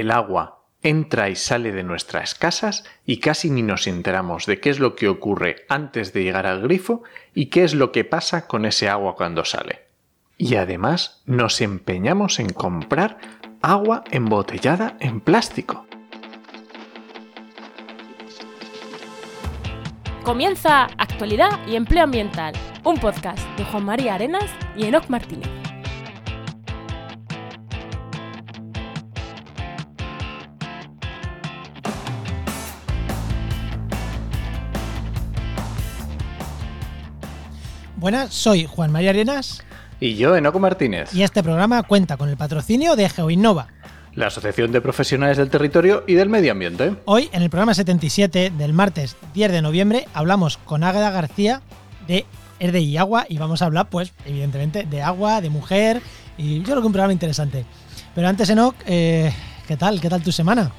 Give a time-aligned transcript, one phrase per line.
[0.00, 4.70] el agua entra y sale de nuestras casas y casi ni nos enteramos de qué
[4.70, 7.02] es lo que ocurre antes de llegar al grifo
[7.34, 9.84] y qué es lo que pasa con ese agua cuando sale.
[10.36, 13.18] Y además nos empeñamos en comprar
[13.62, 15.86] agua embotellada en plástico.
[20.22, 25.63] Comienza Actualidad y Empleo Ambiental, un podcast de Juan María Arenas y Enoc Martínez.
[38.04, 39.62] Buenas, soy Juan María Arenas
[39.98, 43.68] Y yo, Enoco Martínez, y este programa cuenta con el patrocinio de GeoInnova.
[44.14, 46.96] la Asociación de Profesionales del Territorio y del Medio Ambiente.
[47.06, 51.62] Hoy, en el programa 77 del martes 10 de noviembre, hablamos con Águeda García
[52.06, 52.26] de
[52.60, 56.02] Erde y Agua y vamos a hablar, pues, evidentemente, de agua, de mujer
[56.36, 57.64] y yo creo que un programa interesante.
[58.14, 59.32] Pero antes, Enoch, eh,
[59.66, 59.98] ¿qué tal?
[60.02, 60.72] ¿Qué tal tu semana?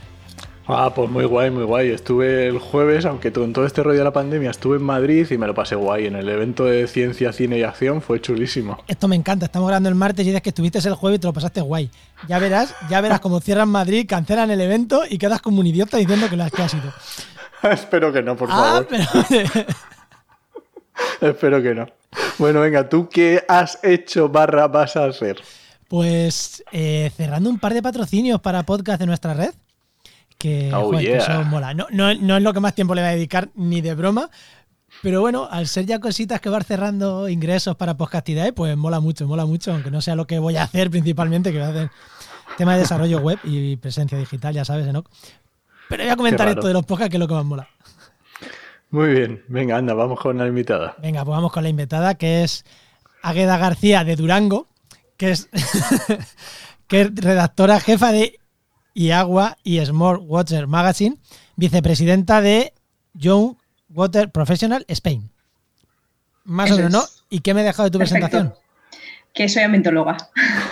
[0.68, 1.90] Ah, pues muy guay, muy guay.
[1.92, 5.38] Estuve el jueves, aunque con todo este rollo de la pandemia, estuve en Madrid y
[5.38, 6.08] me lo pasé guay.
[6.08, 8.84] En el evento de ciencia, cine y acción fue chulísimo.
[8.88, 11.28] Esto me encanta, estamos grabando el martes y dices que estuviste el jueves y te
[11.28, 11.92] lo pasaste guay.
[12.28, 15.98] Ya verás, ya verás cómo cierran Madrid, cancelan el evento y quedas como un idiota
[15.98, 16.92] diciendo que lo has, que has ido.
[17.72, 18.88] Espero que no, por Ah, favor.
[18.90, 19.06] pero...
[21.22, 21.86] Espero que no.
[22.38, 25.42] Bueno, venga, ¿tú qué has hecho barra vas a hacer?
[25.88, 29.52] Pues eh, cerrando un par de patrocinios para podcast de nuestra red.
[30.46, 31.74] Que, Oh, joder, que eso mola.
[31.74, 34.30] No, no, no es lo que más tiempo le voy a dedicar ni de broma.
[35.02, 39.28] Pero bueno, al ser ya cositas que vas cerrando ingresos para podcastidad, pues mola mucho,
[39.28, 41.90] mola mucho, aunque no sea lo que voy a hacer principalmente, que voy a hacer
[42.60, 45.10] tema de desarrollo web y presencia digital, ya sabes, Enoch.
[45.90, 47.68] Pero voy a comentar esto de los podcasts, que es lo que más mola.
[48.92, 50.96] Muy bien, venga, anda, vamos con la invitada.
[51.02, 52.66] Venga, pues vamos con la invitada, que es
[53.24, 54.68] Águeda García de Durango,
[55.18, 55.50] que es,
[56.88, 58.40] que es redactora jefa de
[58.96, 61.18] IAGUA y Small Water Magazine,
[61.56, 62.74] vicepresidenta de
[63.14, 63.56] Young
[63.90, 65.30] Water Professional Spain.
[66.46, 67.04] Más o menos, ¿no?
[67.30, 68.28] ¿Y qué me he dejado de tu Perfecto.
[68.28, 68.60] presentación?
[69.34, 70.16] Que soy ambientóloga.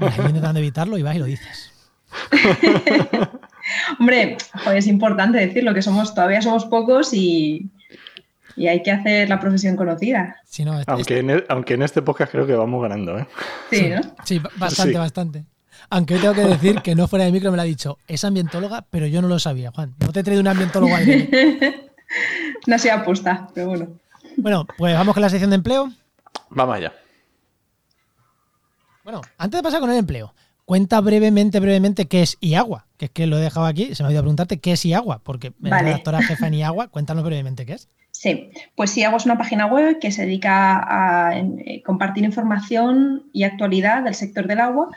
[0.00, 1.72] Mira, intentando evitarlo y vas y lo dices.
[3.98, 7.70] Hombre, joder, es importante decirlo, que somos, todavía somos pocos y,
[8.56, 10.36] y hay que hacer la profesión conocida.
[10.64, 13.26] No, este- Aunque en, e- aunque en este podcast creo que vamos ganando, ¿eh?
[13.70, 14.00] Sí, ¿no?
[14.24, 14.98] Sí, ba- bastante, Sí.
[14.98, 15.44] bastante.
[15.90, 18.24] Aunque hoy tengo que decir que no fuera de micro me lo ha dicho, es
[18.24, 19.94] ambientóloga, pero yo no lo sabía, Juan.
[20.00, 21.06] No te he traído un ambientólogo al
[22.66, 23.88] No sea aposta, pero bueno.
[24.36, 25.92] Bueno, pues vamos con la sección de empleo.
[26.50, 26.92] Vamos allá.
[29.04, 33.10] Bueno, antes de pasar con el empleo, cuenta brevemente, brevemente qué es IAGUA, que es
[33.10, 35.70] que lo he dejado aquí, se me ha olvidado preguntarte qué es IAGUA, porque eres
[35.70, 35.84] Vale.
[35.84, 37.88] redactora jefa en IAGUA, cuéntanos brevemente qué es.
[38.18, 43.44] Sí, pues hago es una página web que se dedica a eh, compartir información y
[43.44, 44.88] actualidad del sector del agua.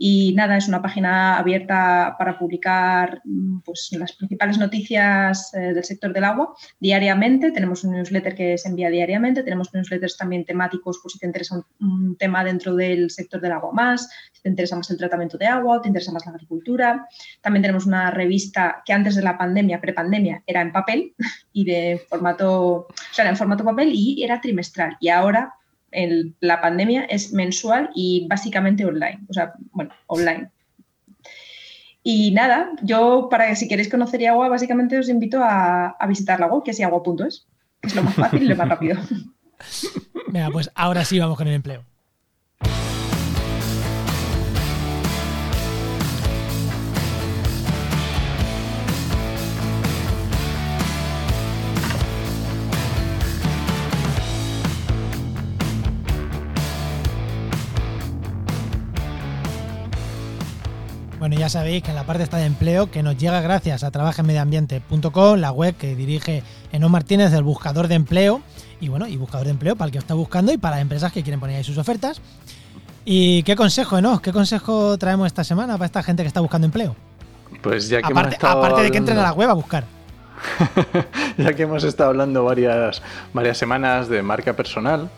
[0.00, 5.82] Y nada, es una página abierta para publicar mm, pues, las principales noticias eh, del
[5.82, 7.50] sector del agua diariamente.
[7.50, 9.42] Tenemos un newsletter que se envía diariamente.
[9.42, 13.72] Tenemos newsletters también temáticos por si te interesa un, tema dentro del sector del agua
[13.72, 17.06] más, si te interesa más el tratamiento de agua te interesa más la agricultura.
[17.40, 21.14] También tenemos una revista que antes de la pandemia, prepandemia, era en papel
[21.52, 24.96] y de formato, o sea, en formato papel y era trimestral.
[25.00, 25.57] Y ahora
[25.90, 29.20] el- la pandemia es mensual y básicamente online.
[29.28, 30.50] O sea, bueno, online.
[32.02, 36.40] Y nada, yo para que si queréis conocer Iagua, básicamente os invito a, a visitar
[36.40, 37.46] la web, que es iagua.es,
[37.80, 38.96] que es lo más fácil y lo más rápido.
[40.28, 41.84] Venga, pues ahora sí vamos con el empleo.
[61.48, 65.38] Ya sabéis que en la parte esta de empleo, que nos llega gracias a trabajenmedioambiente.com,
[65.38, 66.42] la web que dirige
[66.72, 68.42] Eno Martínez del buscador de empleo,
[68.82, 71.10] y bueno, y buscador de empleo para el que está buscando y para las empresas
[71.10, 72.20] que quieren poner ahí sus ofertas.
[73.06, 74.20] ¿Y qué consejo, no?
[74.20, 76.94] ¿Qué consejo traemos esta semana para esta gente que está buscando empleo?
[77.62, 79.84] Pues ya que hemos Aparte, estado aparte de que entren a la web a buscar.
[81.38, 83.00] ya que hemos estado hablando varias,
[83.32, 85.08] varias semanas de marca personal,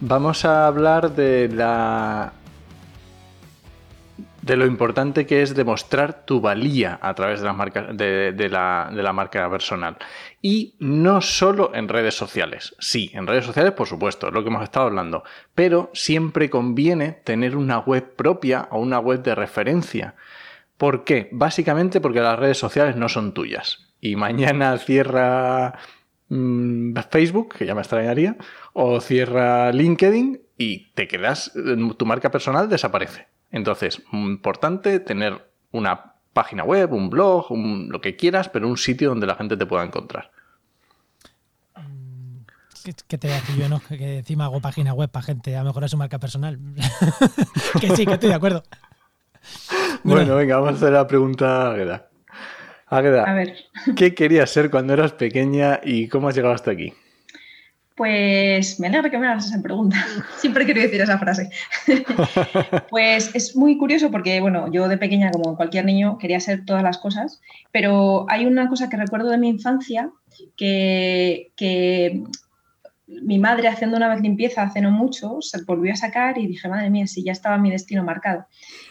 [0.00, 2.32] vamos a hablar de la
[4.42, 9.12] de lo importante que es demostrar tu valía a través de la marca, de, la
[9.12, 9.96] marca personal.
[10.40, 12.74] Y no solo en redes sociales.
[12.78, 15.24] Sí, en redes sociales, por supuesto, es lo que hemos estado hablando.
[15.54, 20.14] Pero siempre conviene tener una web propia o una web de referencia.
[20.76, 21.28] ¿Por qué?
[21.32, 23.90] Básicamente porque las redes sociales no son tuyas.
[24.00, 25.78] Y mañana cierra
[26.30, 28.36] mm, Facebook, que ya me extrañaría,
[28.72, 31.52] o cierra LinkedIn y te quedas,
[31.98, 33.29] tu marca personal desaparece.
[33.50, 39.26] Entonces, importante tener una página web, un blog, lo que quieras, pero un sitio donde
[39.26, 40.30] la gente te pueda encontrar.
[42.82, 43.80] ¿Qué, te voy a decir yo, no?
[43.80, 46.58] Que encima hago página web para gente a mejorar su marca personal.
[47.80, 48.62] que sí, que estoy de acuerdo.
[50.02, 52.08] Bueno, venga, vamos a hacer la pregunta a Agueda.
[52.86, 53.54] Agueda, a ver.
[53.96, 56.92] ¿qué querías ser cuando eras pequeña y cómo has llegado hasta aquí?
[57.94, 59.96] Pues me alegra que me hagas esa pregunta.
[60.38, 61.50] Siempre quiero decir esa frase.
[62.90, 66.82] pues es muy curioso porque, bueno, yo de pequeña, como cualquier niño, quería ser todas
[66.82, 67.40] las cosas,
[67.72, 70.10] pero hay una cosa que recuerdo de mi infancia
[70.56, 72.22] que, que
[73.06, 76.68] mi madre haciendo una vez limpieza hace no mucho, se volvió a sacar y dije,
[76.68, 78.46] madre mía, si ya estaba mi destino marcado.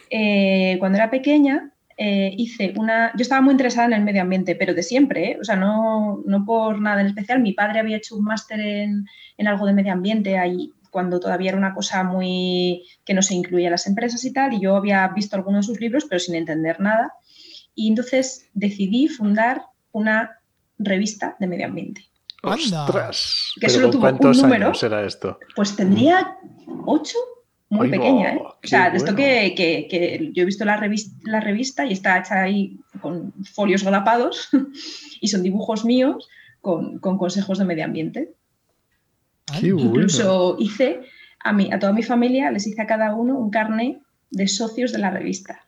[0.10, 4.56] Eh, cuando era pequeña eh, hice una, yo estaba muy interesada en el medio ambiente,
[4.56, 5.38] pero de siempre, ¿eh?
[5.42, 9.06] o sea, no, no, por nada en especial, mi padre había hecho un máster en,
[9.38, 13.36] en, algo de medio ambiente ahí cuando todavía era una cosa muy que no se
[13.36, 16.20] incluía en las empresas y tal, y yo había visto algunos de sus libros, pero
[16.20, 17.12] sin entender nada.
[17.76, 20.40] Y entonces decidí fundar una
[20.78, 22.06] revista de medio ambiente.
[22.44, 23.52] ¡Ostras!
[23.60, 24.72] Que solo tuvo un número.
[24.82, 25.38] era esto?
[25.54, 26.38] Pues tendría
[26.86, 27.18] ocho,
[27.70, 28.42] muy pequeña, ¿eh?
[28.42, 32.18] O sea, de esto que, que, yo he visto la revista, la revista y está
[32.18, 34.50] hecha ahí con folios galapados
[35.22, 36.28] y son dibujos míos
[36.62, 38.34] con, con consejos de medio ambiente.
[39.62, 41.02] Incluso hice
[41.44, 44.00] a, mí, a toda mi familia, les hice a cada uno un carnet
[44.32, 45.62] de socios de la revista.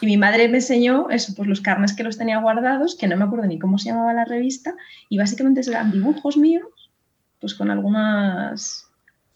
[0.00, 3.16] Y mi madre me enseñó eso, pues los carnes que los tenía guardados, que no
[3.16, 4.74] me acuerdo ni cómo se llamaba la revista,
[5.10, 6.90] y básicamente eran dibujos míos,
[7.38, 8.89] pues con algunos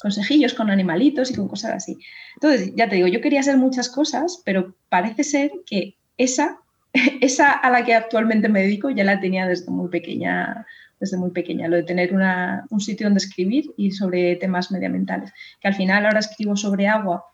[0.05, 1.97] consejillos, con animalitos y con cosas así.
[2.35, 6.59] Entonces, ya te digo, yo quería hacer muchas cosas, pero parece ser que esa,
[7.23, 10.67] esa a la que actualmente me dedico ya la tenía desde muy pequeña,
[11.01, 15.33] desde muy pequeña, lo de tener un sitio donde escribir y sobre temas medioambientales.
[15.59, 17.25] Que al final ahora escribo sobre agua,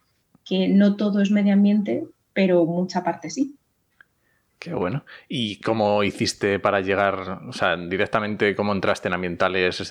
[0.44, 3.56] que no todo es medio ambiente, pero mucha parte sí.
[4.60, 5.06] Qué bueno.
[5.26, 9.90] ¿Y cómo hiciste para llegar, o sea, directamente cómo entraste en ambientales?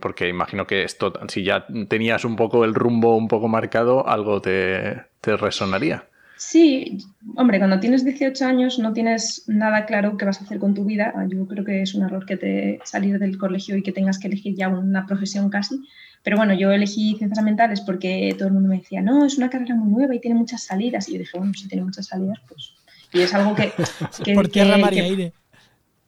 [0.00, 4.42] Porque imagino que esto, si ya tenías un poco el rumbo un poco marcado, algo
[4.42, 6.04] te, resonaría.
[6.36, 6.98] Sí,
[7.36, 10.84] hombre, cuando tienes 18 años no tienes nada claro qué vas a hacer con tu
[10.84, 11.14] vida.
[11.28, 14.26] Yo creo que es un error que te salir del colegio y que tengas que
[14.26, 15.80] elegir ya una profesión casi.
[16.24, 19.48] Pero bueno, yo elegí ciencias ambientales porque todo el mundo me decía, no, es una
[19.48, 21.08] carrera muy nueva y tiene muchas salidas.
[21.08, 22.81] Y yo dije, bueno, si tiene muchas salidas, pues.
[23.12, 23.72] Y es algo que.
[24.34, 25.32] Por tierra, mar y aire.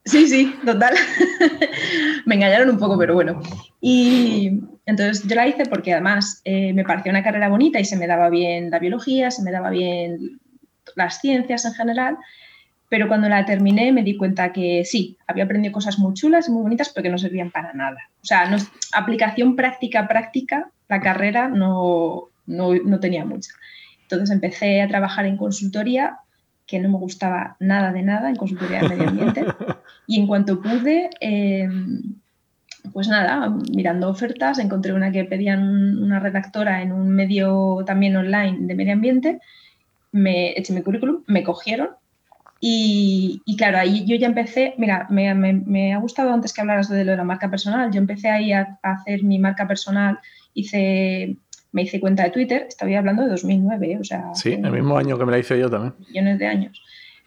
[0.04, 0.94] Sí, sí, total.
[2.26, 3.40] me engañaron un poco, pero bueno.
[3.80, 7.96] Y entonces yo la hice porque además eh, me pareció una carrera bonita y se
[7.96, 10.40] me daba bien la biología, se me daba bien
[10.94, 12.18] las ciencias en general.
[12.90, 16.52] Pero cuando la terminé me di cuenta que sí, había aprendido cosas muy chulas y
[16.52, 18.10] muy bonitas, pero que no servían para nada.
[18.22, 18.58] O sea, no,
[18.92, 23.50] aplicación práctica, práctica, la carrera no, no, tenía mucha.
[24.02, 26.18] Entonces empecé a trabajar en consultoría,
[26.66, 29.44] que no me gustaba nada de nada, en consultoría de medio ambiente.
[30.06, 32.02] Y en cuanto pude, em,
[32.93, 35.62] pues nada, mirando ofertas, encontré una que pedían
[36.02, 39.40] una redactora en un medio también online de medio ambiente,
[40.12, 41.88] me eché mi currículum, me cogieron
[42.66, 47.11] y, claro, ahí yo ya empecé, mira, me, ha gustado antes que hablaras de lo
[47.11, 50.19] de la marca personal, yo empecé ahí a, hacer mi marca personal,
[50.55, 51.37] hice,
[51.75, 53.99] me hice cuenta de Twitter, estaba hablando de 2009, ¿eh?
[53.99, 54.33] o sea...
[54.33, 55.95] Sí, el mismo año que me la hice yo también.
[56.09, 56.83] Millones de años.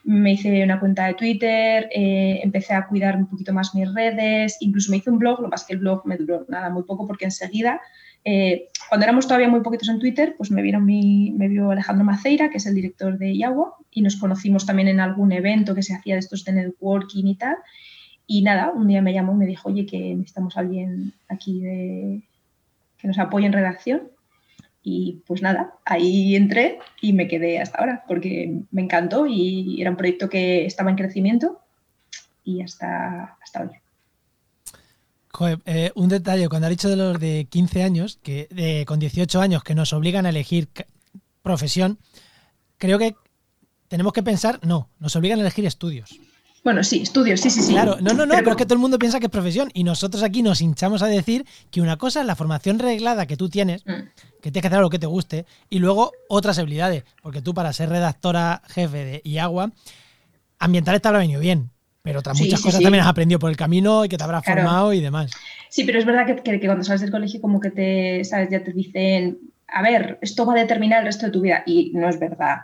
[0.05, 4.55] Me hice una cuenta de Twitter, eh, empecé a cuidar un poquito más mis redes,
[4.61, 7.05] incluso me hice un blog, lo es que el blog me duró nada, muy poco,
[7.05, 7.81] porque enseguida
[8.23, 12.05] eh, cuando éramos todavía muy poquitos en Twitter, pues me, vieron mi, me vio Alejandro
[12.05, 15.83] Maceira, que es el director de Yagua, y nos conocimos también en algún evento que
[15.83, 17.57] se hacía de estos de networking y tal.
[18.25, 21.59] Y nada, un día me llamó y me dijo, oye, que necesitamos a alguien aquí
[21.59, 22.21] de,
[22.97, 24.09] que nos apoye en redacción.
[24.89, 29.89] Y pues nada, ahí entré y me quedé hasta ahora, porque me encantó y era
[29.89, 31.59] un proyecto que estaba en crecimiento
[32.45, 35.57] y hasta, hasta hoy.
[35.65, 39.61] Eh, un detalle, cuando ha dicho de los de 15 años, que con 18 años,
[39.61, 40.69] que nos obligan a elegir
[41.41, 41.99] profesión,
[42.77, 43.13] creo que
[43.89, 46.17] tenemos que pensar, no, nos obligan a elegir estudios.
[46.67, 47.71] Bueno, sí, estudios, sí, sí, sí.
[47.71, 49.85] Claro, no, no, no, pero, es que todo el mundo piensa que es profesión y
[49.85, 53.47] nosotros aquí nos hinchamos a decir que una cosa es la formación reglada que tú
[53.47, 54.01] tienes, mm.
[54.41, 57.71] que tienes que hacer lo que te guste, y luego otras habilidades, porque tú para
[57.71, 59.71] ser redactora jefe de IAGUA,
[60.59, 61.69] ambiental te habrá venido bien,
[62.01, 64.91] pero otras muchas cosas también has aprendido por el camino y que te habrás formado
[64.91, 65.31] y demás.
[65.69, 68.49] Sí, pero es verdad que, que, cuando sales del colegio como que te, ¿sabes?
[68.51, 69.37] Ya te dicen,
[69.69, 72.57] a ver, esto va a determinar el resto de tu vida y no es verdad.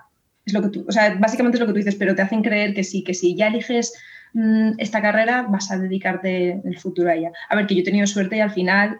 [0.45, 2.41] Es lo que tú, o sea, básicamente es lo que tú dices, pero te hacen
[2.41, 3.93] creer que sí, que si ya eliges
[4.33, 7.31] mm, esta carrera vas a dedicarte en el futuro a ella.
[7.49, 8.99] A ver, que yo he tenido suerte y al final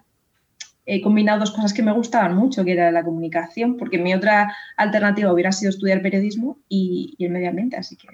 [0.86, 4.56] he combinado dos cosas que me gustaban mucho, que era la comunicación, porque mi otra
[4.78, 8.08] alternativa hubiera sido estudiar periodismo y, el medio ambiente, así que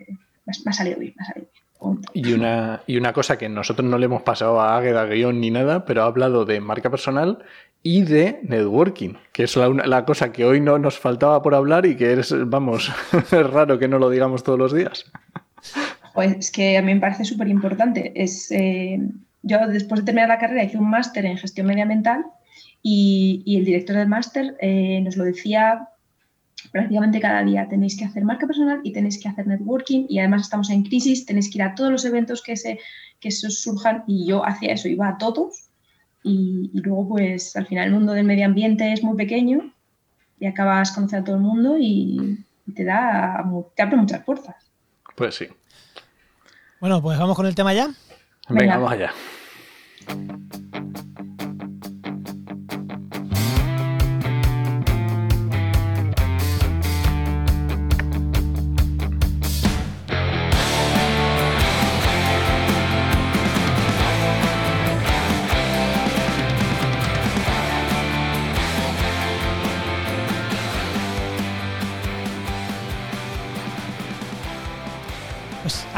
[0.46, 1.70] me ha salido bien, me ha salido bien.
[2.14, 5.50] Y una, y una cosa que nosotros no le hemos pasado a Águeda guion ni
[5.50, 7.40] nada, pero ha hablado de marca personal
[7.82, 11.86] y de networking, que es la, la, cosa que hoy no nos faltaba por hablar
[11.86, 15.10] y que es, vamos, es raro que no lo digamos todos los días.
[16.14, 18.12] Pues es que a mí me parece súper importante.
[18.16, 19.00] Es, eh,
[19.44, 22.26] yo después de terminar la carrera hice un máster en gestión medioambiental
[22.82, 25.88] y, y el director del máster eh, nos lo decía
[26.74, 27.70] prácticamente cada día.
[27.70, 31.26] Tenéis que hacer marca personal y tenéis que hacer networking y además estamos en crisis,
[31.26, 32.80] tenéis que ir a todos los eventos que se,
[33.22, 35.69] que se surjan y yo hacía eso, iba a todos
[36.24, 39.74] y, luego, pues al final el mundo del medio ambiente es muy pequeño
[40.40, 42.46] y acabas conociendo a todo el mundo y,
[42.76, 43.44] te da
[43.76, 44.56] te abre muchas puertas.
[45.16, 45.48] Pues sí.
[46.80, 47.88] Bueno, pues vamos con el tema ya.
[48.48, 48.78] Venga, Venga.
[48.78, 49.14] vamos allá.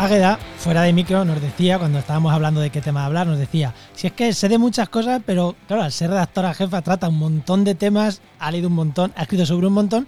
[0.02, 3.76] Águeda, fuera de micro, nos decía, cuando estábamos hablando de qué tema hablar, nos decía,
[3.94, 7.20] si es que sé de muchas cosas, pero claro, al ser redactora jefa trata un
[7.20, 10.08] montón de temas, ha leído un montón, ha escrito sobre un montón,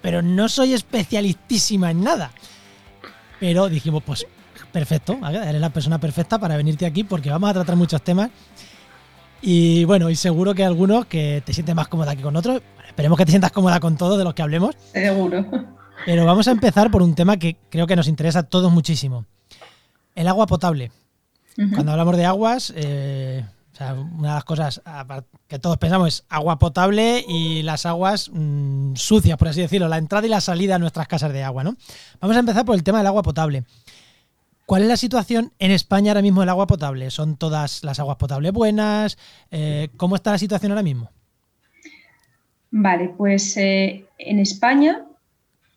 [0.00, 2.30] pero no soy especialistísima en nada.
[3.40, 4.24] Pero dijimos, pues
[4.70, 8.30] perfecto, Águeda, eres la persona perfecta para venirte aquí porque vamos a tratar muchos temas.
[9.40, 12.62] Y bueno, y seguro que algunos que te sientes más cómoda que con otros.
[12.86, 14.76] esperemos que te sientas cómoda con todos de los que hablemos.
[14.92, 15.81] Seguro.
[16.04, 19.26] Pero vamos a empezar por un tema que creo que nos interesa a todos muchísimo.
[20.14, 20.90] El agua potable.
[21.74, 23.44] Cuando hablamos de aguas, eh,
[23.80, 24.82] una de las cosas
[25.48, 29.98] que todos pensamos es agua potable y las aguas mm, sucias, por así decirlo, la
[29.98, 31.76] entrada y la salida a nuestras casas de agua, ¿no?
[32.20, 33.64] Vamos a empezar por el tema del agua potable.
[34.66, 37.10] ¿Cuál es la situación en España ahora mismo del agua potable?
[37.10, 39.18] ¿Son todas las aguas potables buenas?
[39.50, 41.10] Eh, ¿Cómo está la situación ahora mismo?
[42.70, 45.04] Vale, pues eh, en España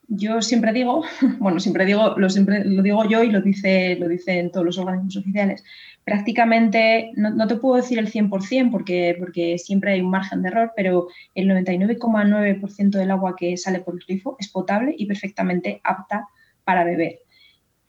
[0.07, 1.03] yo siempre digo,
[1.39, 4.77] bueno, siempre digo, lo, siempre, lo digo yo y lo, dice, lo dicen todos los
[4.77, 5.63] organismos oficiales,
[6.03, 10.71] prácticamente, no, te puedo decir el 100% porque, porque siempre hay un margen de error,
[10.75, 16.27] pero el 99,9% del agua que sale por el grifo es potable y perfectamente apta
[16.63, 17.19] para beber.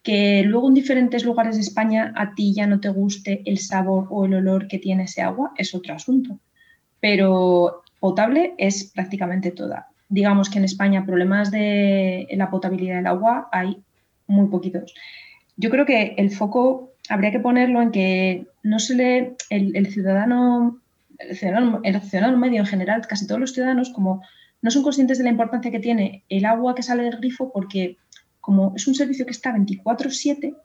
[0.03, 4.07] Que luego en diferentes lugares de España a ti ya no te guste el sabor
[4.11, 6.39] o el olor que tiene ese agua es otro asunto,
[7.01, 13.49] pero potable es prácticamente toda digamos que en España problemas de la potabilidad del agua
[13.53, 13.79] hay
[14.27, 14.95] muy poquitos.
[15.57, 20.81] Yo creo que el foco habría que ponerlo en que no se le, el, ciudadano,
[21.19, 24.23] el ciudadano, el ciudadano medio en general, casi todos los ciudadanos, como
[24.63, 27.97] no son conscientes de la importancia que tiene el agua que sale del grifo, porque
[28.41, 30.57] como es un servicio que está 24/7,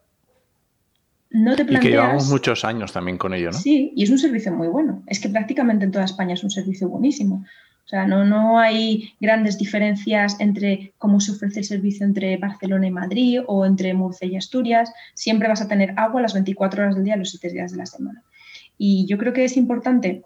[1.31, 1.83] no te planteas...
[1.83, 3.57] Y que llevamos muchos años también con ello, ¿no?
[3.57, 5.03] Sí, y es un servicio muy bueno.
[5.07, 7.45] Es que prácticamente en toda España es un servicio buenísimo.
[7.85, 12.87] O sea, no, no hay grandes diferencias entre cómo se ofrece el servicio entre Barcelona
[12.87, 14.93] y Madrid o entre Murcia y Asturias.
[15.13, 17.85] Siempre vas a tener agua las 24 horas del día, los 7 días de la
[17.85, 18.23] semana.
[18.77, 20.23] Y yo creo que es importante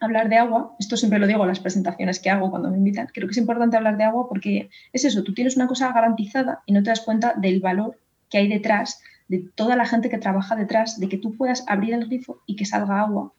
[0.00, 3.08] hablar de agua, esto siempre lo digo en las presentaciones que hago cuando me invitan,
[3.12, 6.62] creo que es importante hablar de agua porque es eso, tú tienes una cosa garantizada
[6.64, 7.98] y no te das cuenta del valor
[8.30, 11.94] que hay detrás, de toda la gente que trabaja detrás, de que tú puedas abrir
[11.94, 13.34] el grifo y que salga agua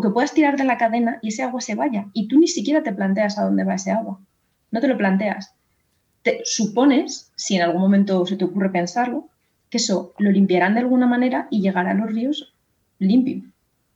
[0.00, 2.48] o que puedas tirar de la cadena y ese agua se vaya y tú ni
[2.48, 4.18] siquiera te planteas a dónde va ese agua.
[4.70, 5.52] No te lo planteas.
[6.22, 9.28] Te supones, si en algún momento se te ocurre pensarlo,
[9.68, 12.54] que eso lo limpiarán de alguna manera y llegará a los ríos
[12.98, 13.42] limpio.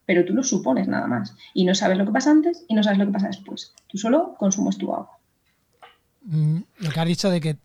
[0.05, 1.35] Pero tú lo supones nada más.
[1.55, 3.73] Y no sabes lo que pasa antes y no sabes lo que pasa después.
[3.89, 5.19] Tú solo consumes tu agua.
[6.23, 7.57] Mm, lo que has dicho de que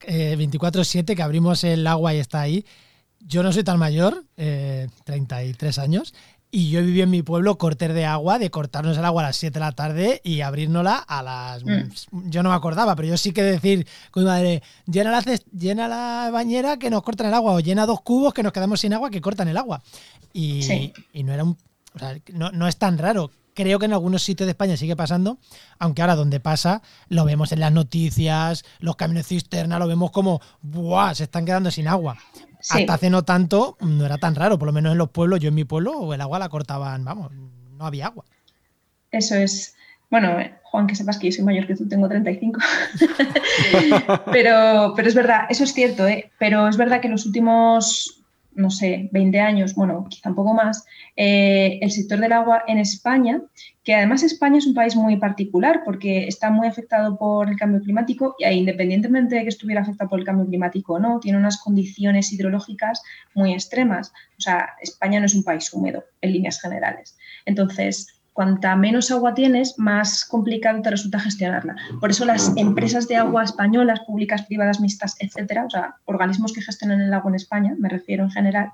[0.00, 2.64] 24-7, eh, que abrimos el agua y está ahí.
[3.20, 6.14] Yo no soy tan mayor, 33 eh, años,
[6.50, 9.36] y yo viví en mi pueblo corter de agua, de cortarnos el agua a las
[9.36, 11.64] 7 de la tarde y abrirnosla a las...
[11.64, 12.28] Mm.
[12.28, 15.86] Yo no me acordaba, pero yo sí que decir con mi madre, llena la, llena
[15.86, 18.92] la bañera que nos cortan el agua o llena dos cubos que nos quedamos sin
[18.92, 19.82] agua que cortan el agua.
[20.32, 21.56] Y, y no era un...
[21.94, 23.30] O sea, no, no es tan raro.
[23.54, 25.38] Creo que en algunos sitios de España sigue pasando,
[25.78, 30.40] aunque ahora donde pasa lo vemos en las noticias, los camiones cisterna, lo vemos como,
[30.62, 31.14] ¡buah!
[31.14, 32.16] Se están quedando sin agua.
[32.68, 35.48] Hasta hace no tanto no era tan raro, por lo menos en los pueblos, yo
[35.48, 38.24] en mi pueblo, el agua la cortaban, vamos, no había agua.
[39.10, 39.74] Eso es.
[40.10, 42.60] Bueno, Juan, que sepas que yo soy mayor que tú, tengo 35.
[44.32, 46.30] pero, pero es verdad, eso es cierto, ¿eh?
[46.38, 48.19] pero es verdad que en los últimos
[48.54, 50.84] no sé, 20 años, bueno, quizá un poco más,
[51.16, 53.42] eh, el sector del agua en España,
[53.84, 57.80] que además España es un país muy particular porque está muy afectado por el cambio
[57.80, 61.60] climático y independientemente de que estuviera afectado por el cambio climático o no, tiene unas
[61.60, 63.02] condiciones hidrológicas
[63.34, 64.12] muy extremas.
[64.38, 67.16] O sea, España no es un país húmedo en líneas generales.
[67.46, 71.76] Entonces, cuanta menos agua tienes, más complicado te resulta gestionarla.
[72.00, 76.62] Por eso las empresas de agua españolas, públicas, privadas, mixtas, etcétera, o sea, organismos que
[76.62, 78.72] gestionan el agua en España, me refiero en general,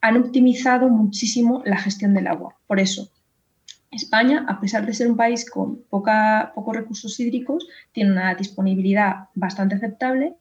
[0.00, 2.56] han optimizado muchísimo la gestión del agua.
[2.66, 3.10] Por eso,
[3.90, 9.28] España, a pesar de ser un país con poca, pocos recursos hídricos, tiene una disponibilidad
[9.34, 10.34] bastante aceptable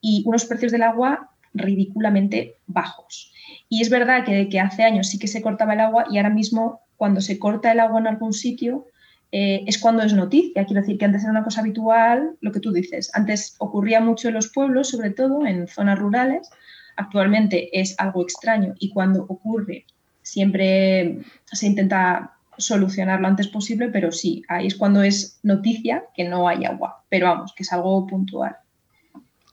[0.00, 3.32] y unos precios del agua ridículamente bajos.
[3.68, 6.30] Y es verdad que, que hace años sí que se cortaba el agua y ahora
[6.30, 8.84] mismo cuando se corta el agua en algún sitio,
[9.32, 10.66] eh, es cuando es noticia.
[10.66, 13.10] Quiero decir que antes era una cosa habitual, lo que tú dices.
[13.14, 16.50] Antes ocurría mucho en los pueblos, sobre todo en zonas rurales.
[16.96, 19.86] Actualmente es algo extraño y cuando ocurre
[20.20, 26.24] siempre se intenta solucionar lo antes posible, pero sí, ahí es cuando es noticia que
[26.24, 27.02] no hay agua.
[27.08, 28.56] Pero vamos, que es algo puntual.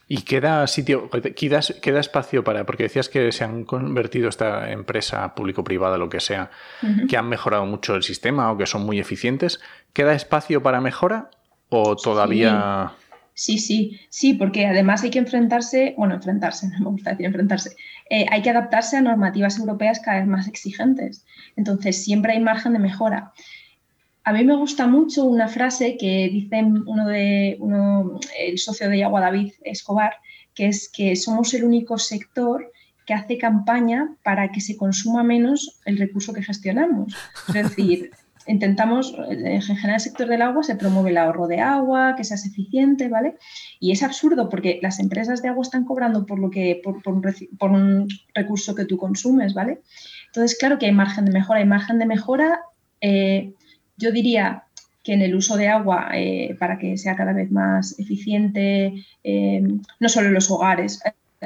[0.09, 5.35] ¿Y queda sitio, queda, queda, espacio para, porque decías que se han convertido esta empresa
[5.35, 6.49] público-privada, lo que sea,
[7.09, 9.59] que han mejorado mucho el sistema o que son muy eficientes?
[9.91, 11.29] ¿Queda espacio para mejora
[11.69, 12.93] o todavía...?
[13.33, 17.75] Sí, sí, sí, porque además hay que enfrentarse, bueno, enfrentarse, no me gusta decir enfrentarse,
[18.09, 21.23] eh, hay que adaptarse a normativas europeas cada vez más exigentes.
[21.55, 23.33] Entonces, siempre hay margen de mejora.
[24.27, 28.97] A mí me gusta mucho una frase que dice uno de uno, el socio de
[28.97, 30.17] Yagua David Escobar,
[30.53, 32.73] que es que somos el único sector
[33.05, 37.15] que hace campaña para que se consuma menos el recurso que gestionamos.
[37.47, 38.11] Es decir,
[38.47, 42.45] intentamos, en general el sector del agua se promueve el ahorro de agua, que seas
[42.45, 43.37] eficiente, ¿vale?
[43.79, 47.71] Y es absurdo porque las empresas de agua están cobrando por lo que, por, por
[47.71, 49.79] un, recurso que tú consumes, ¿vale?
[50.25, 52.59] Entonces, claro que hay margen de mejora, hay margen de mejora.
[52.99, 53.53] Eh,
[53.97, 54.63] yo diría
[55.03, 59.61] que en el uso de agua, eh, para que sea cada vez más eficiente, eh,
[59.99, 61.01] no solo en los hogares,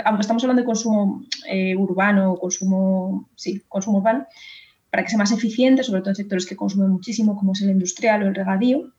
[0.05, 4.25] aunque estamos hablando de consumo eh, urbano, consumo, sí, consumo urbano,
[4.89, 7.69] para que sea más eficiente, sobre todo en sectores que consumen muchísimo, como es el
[7.69, 8.91] industrial o el regadío.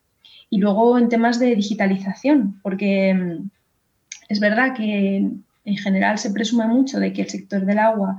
[0.48, 3.50] Y luego en temas de digitalización, porque mm,
[4.28, 8.16] es verdad que en general se presume mucho de que el sector del agua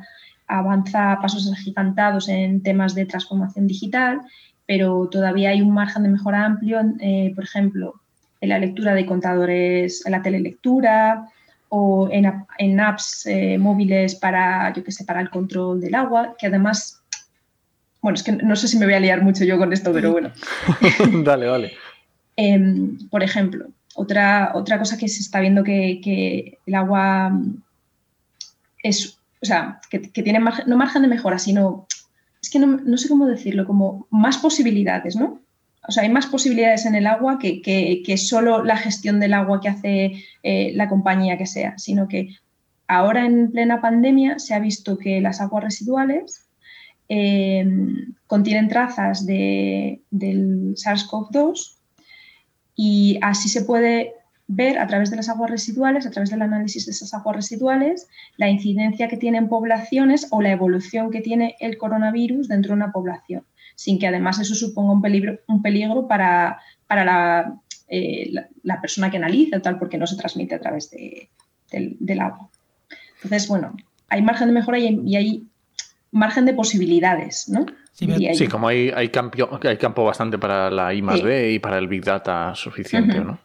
[0.48, 4.22] avanza a pasos agigantados en temas de transformación digital
[4.66, 7.96] pero todavía hay un margen de mejora amplio, eh, por ejemplo,
[8.42, 11.28] en la lectura de contadores, en la telelectura
[11.70, 16.48] o en, apps eh, móviles para, yo qué sé, para el control del agua, que
[16.48, 17.02] además,
[18.02, 20.12] bueno, es que no sé si me voy a liar mucho yo con esto, pero
[20.12, 20.32] bueno.
[21.24, 21.74] dale, vale.
[22.36, 27.32] Em, por ejemplo, otra, otra cosa que se está viendo que, el agua
[28.84, 31.88] es, o sea, que, tiene no margen de mejora, sino
[32.44, 35.40] es que no, sé cómo decirlo, como más posibilidades, ¿no?
[35.88, 39.62] O sea, hay más posibilidades en el agua que, que, solo la gestión del agua
[39.62, 40.12] que hace
[40.44, 42.36] eh, la compañía que sea, sino que
[42.88, 46.46] ahora en plena pandemia se ha visto que las aguas residuales
[47.08, 47.66] eh,
[48.28, 51.78] contienen trazas de, del SARS-CoV-2
[52.76, 54.14] y así se puede
[54.48, 58.08] ver a través de las aguas residuales, a través del análisis de esas aguas residuales,
[58.38, 62.92] la incidencia que tienen poblaciones o la evolución que tiene el coronavirus dentro de una
[62.92, 67.56] población, sin que además eso suponga un peligro, para, para
[67.88, 68.32] eh,
[68.64, 72.50] la, persona que analiza, tal, porque no se transmite a través del, agua.
[73.24, 73.76] Entonces, bueno,
[74.10, 75.48] hay margen de mejora y hay
[76.12, 77.66] margen de posibilidades, ¿no?
[77.94, 81.78] Sí, como hay, hay, campo, hay campo bastante para la I más B y para
[81.78, 83.40] el Big Data suficiente, ¿no?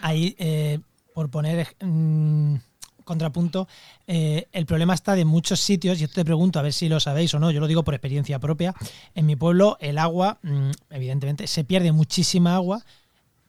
[0.00, 0.78] ahí, eh,
[1.12, 2.54] por poner mm,
[3.04, 3.68] contrapunto,
[4.06, 6.98] eh, el problema está de muchos sitios, y esto te pregunto a ver si lo
[6.98, 8.74] sabéis o no, yo lo digo por experiencia propia,
[9.14, 12.86] en mi pueblo el agua, mm, evidentemente, se pierde muchísima agua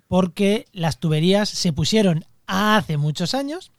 [0.09, 3.71] porque las tuberías se pusieron hace muchos años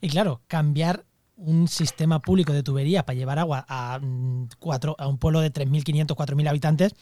[0.00, 1.04] y claro, cambiar
[1.40, 5.50] un sistema público de tubería para llevar agua a, mm, cuatro, a un pueblo de
[5.50, 6.94] 3.500, 4.000 habitantes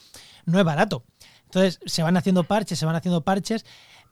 [0.47, 1.05] no es barato.
[1.45, 3.65] Entonces se van haciendo parches, se van haciendo parches.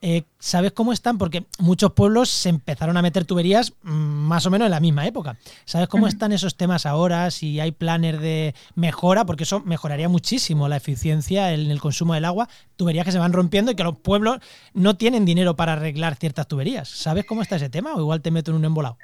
[0.03, 1.17] Eh, ¿Sabes cómo están?
[1.17, 5.07] Porque muchos pueblos se empezaron a meter tuberías mm, más o menos en la misma
[5.07, 5.39] época.
[5.65, 7.31] ¿Sabes cómo están esos temas ahora?
[7.31, 12.27] Si hay planes de mejora, porque eso mejoraría muchísimo la eficiencia en el consumo del
[12.27, 12.49] agua.
[12.77, 14.39] Tuberías que se van rompiendo y que los pueblos
[14.75, 16.89] no tienen dinero para arreglar ciertas tuberías.
[16.89, 17.95] ¿Sabes cómo está ese tema?
[17.95, 18.99] O igual te meto en un embolado.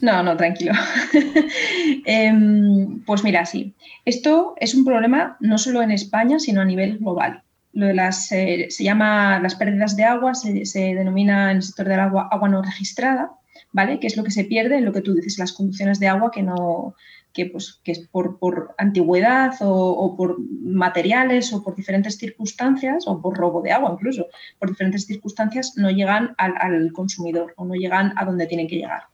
[0.00, 0.72] No, no, tranquilo.
[2.06, 3.74] Em, pues mira, sí.
[4.04, 7.42] Esto es un problema no solo en España, sino a nivel global.
[7.72, 11.88] Lo de las, eh, se llama las pérdidas de agua, se, denomina en el sector
[11.88, 13.32] del agua agua no registrada,
[13.72, 13.98] ¿vale?
[14.00, 16.30] Que es lo que se pierde en lo que tú dices, las conducciones de agua
[16.30, 16.94] que no,
[17.32, 23.20] que, pues, que es por, por antigüedad o, por materiales o por diferentes circunstancias, o
[23.20, 24.26] por robo de agua incluso,
[24.58, 28.76] por diferentes circunstancias no llegan al, al consumidor o no llegan a donde tienen que
[28.76, 29.09] llegar.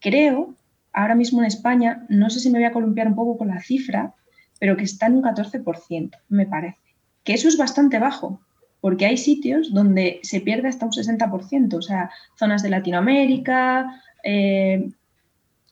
[0.00, 0.54] Creo,
[0.92, 3.60] ahora mismo en España, no sé si me voy a columpiar un poco con la
[3.60, 4.14] cifra,
[4.58, 6.78] pero que está en un 14%, me parece.
[7.24, 8.40] Que eso es bastante bajo,
[8.80, 14.90] porque hay sitios donde se pierde hasta un 60%, o sea, zonas de Latinoamérica, eh,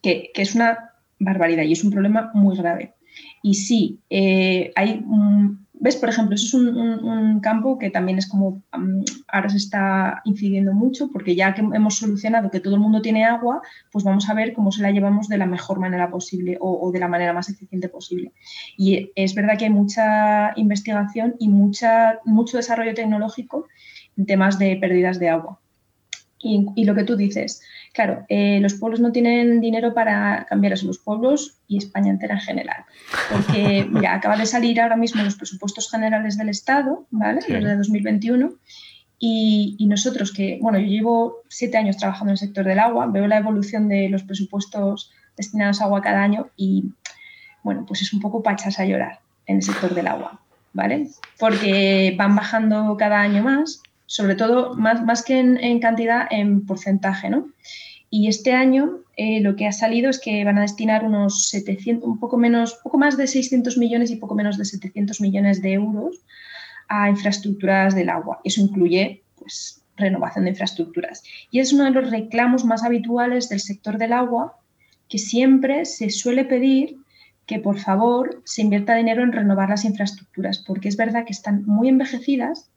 [0.03, 2.95] que, es una barbaridad y es un problema muy grave.
[3.43, 5.05] Y sí, eh, hay,
[5.75, 8.63] ves, por ejemplo, eso es un, campo que también es como,
[9.29, 13.25] ahora se está incidiendo mucho, porque ya que hemos solucionado que todo el mundo tiene
[13.25, 13.61] agua,
[13.91, 17.01] pues vamos a ver cómo se la llevamos de la mejor manera posible o, de
[17.01, 18.33] la manera más eficiente posible.
[18.77, 23.67] Y es verdad que hay mucha investigación y mucha, mucho desarrollo tecnológico
[24.17, 25.61] en temas de pérdidas de agua.
[26.45, 27.63] Y lo que tú dices,
[27.95, 32.35] Claro, eh, los pueblos no tienen dinero para cambiar eso, los pueblos y España entera
[32.35, 32.85] en general.
[33.31, 37.41] Porque, mira, acaba de salir ahora mismo los presupuestos generales del Estado, ¿vale?
[37.49, 38.53] Los de 2021.
[39.21, 43.29] Y, nosotros que, bueno, yo llevo siete años trabajando en el sector del agua, veo
[43.29, 46.87] la evolución de los presupuestos destinados a agua cada año y,
[47.63, 50.41] bueno, pues es un poco pachas a llorar en el sector del agua,
[50.73, 51.11] ¿vale?
[51.39, 57.31] Porque van bajando cada año más sobre todo más, más que en, cantidad, en porcentaje,
[57.31, 57.49] ¿no?
[58.11, 62.09] Y este año eh, lo que ha salido es que van a destinar unos 700,
[62.09, 65.73] un poco menos, poco más de 600 millones y poco menos de 700 millones de
[65.73, 66.21] euros
[66.89, 68.41] a infraestructuras del agua.
[68.45, 71.23] Eso incluye, pues, renovación de infraestructuras.
[71.51, 74.59] Y es uno de los reclamos más habituales del sector del agua,
[75.09, 76.97] que siempre se suele pedir
[77.47, 81.65] que por favor se invierta dinero en renovar las infraestructuras, porque es verdad que están
[81.67, 82.71] muy envejecidas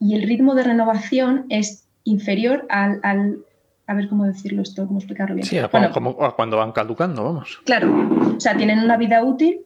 [0.00, 3.38] y el ritmo de renovación es inferior al,
[3.86, 5.46] a ver cómo decirlo esto, cómo explicarlo bien.
[5.46, 5.58] Sí,
[5.92, 7.60] como, cuando van caducando, vamos.
[7.64, 9.60] Claro, o sea, tienen una vida útil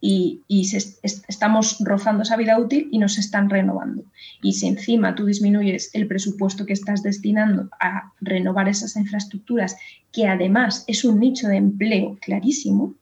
[0.00, 0.42] y,
[1.02, 4.04] estamos rozando esa vida útil y nos están renovando.
[4.42, 9.76] Y si encima tú disminuyes el presupuesto que estás destinando a renovar esas infraestructuras,
[10.12, 12.94] que además es un nicho de empleo clarísimo,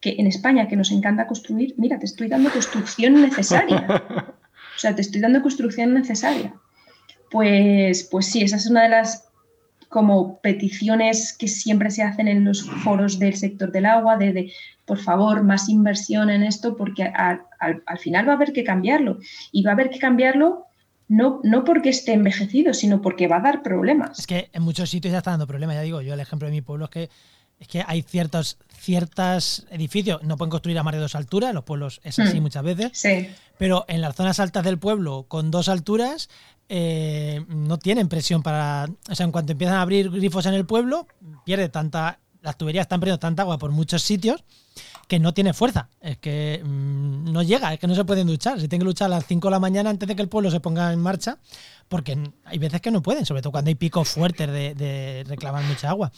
[0.00, 4.04] que en España, que nos encanta construir, mira, te estoy dando construcción necesaria.
[4.76, 6.54] O sea, te estoy dando construcción necesaria.
[7.30, 9.24] Pues, pues sí, esa es una de las
[9.88, 14.52] como peticiones que siempre se hacen en los foros del sector del agua, de,
[14.84, 17.40] por favor, más inversión en esto, porque al,
[17.98, 19.18] final va a haber que cambiarlo.
[19.52, 20.66] Y va a haber que cambiarlo
[21.08, 24.18] no, no porque esté envejecido, sino porque va a dar problemas.
[24.18, 26.52] Es que en muchos sitios ya está dando problemas, ya digo, yo el ejemplo de
[26.52, 27.10] mi pueblo es que
[27.58, 31.64] es que hay ciertos, ciertos edificios, no pueden construir a más de dos alturas, los
[31.64, 32.42] pueblos es así hmm.
[32.42, 33.28] muchas veces, sí.
[33.58, 36.28] pero en las zonas altas del pueblo con dos alturas
[36.68, 38.88] eh, no tienen presión para...
[39.08, 41.06] O sea, en cuanto empiezan a abrir grifos en el pueblo,
[41.44, 42.18] pierde tanta...
[42.42, 44.44] Las tuberías están perdiendo tanta agua por muchos sitios
[45.08, 45.88] que no tiene fuerza.
[46.00, 48.60] Es que mm, no llega, es que no se pueden duchar.
[48.60, 50.50] Se tienen que luchar a las 5 de la mañana antes de que el pueblo
[50.50, 51.38] se ponga en marcha,
[51.88, 55.64] porque hay veces que no pueden, sobre todo cuando hay picos fuertes de, de reclamar
[55.64, 56.12] mucha agua.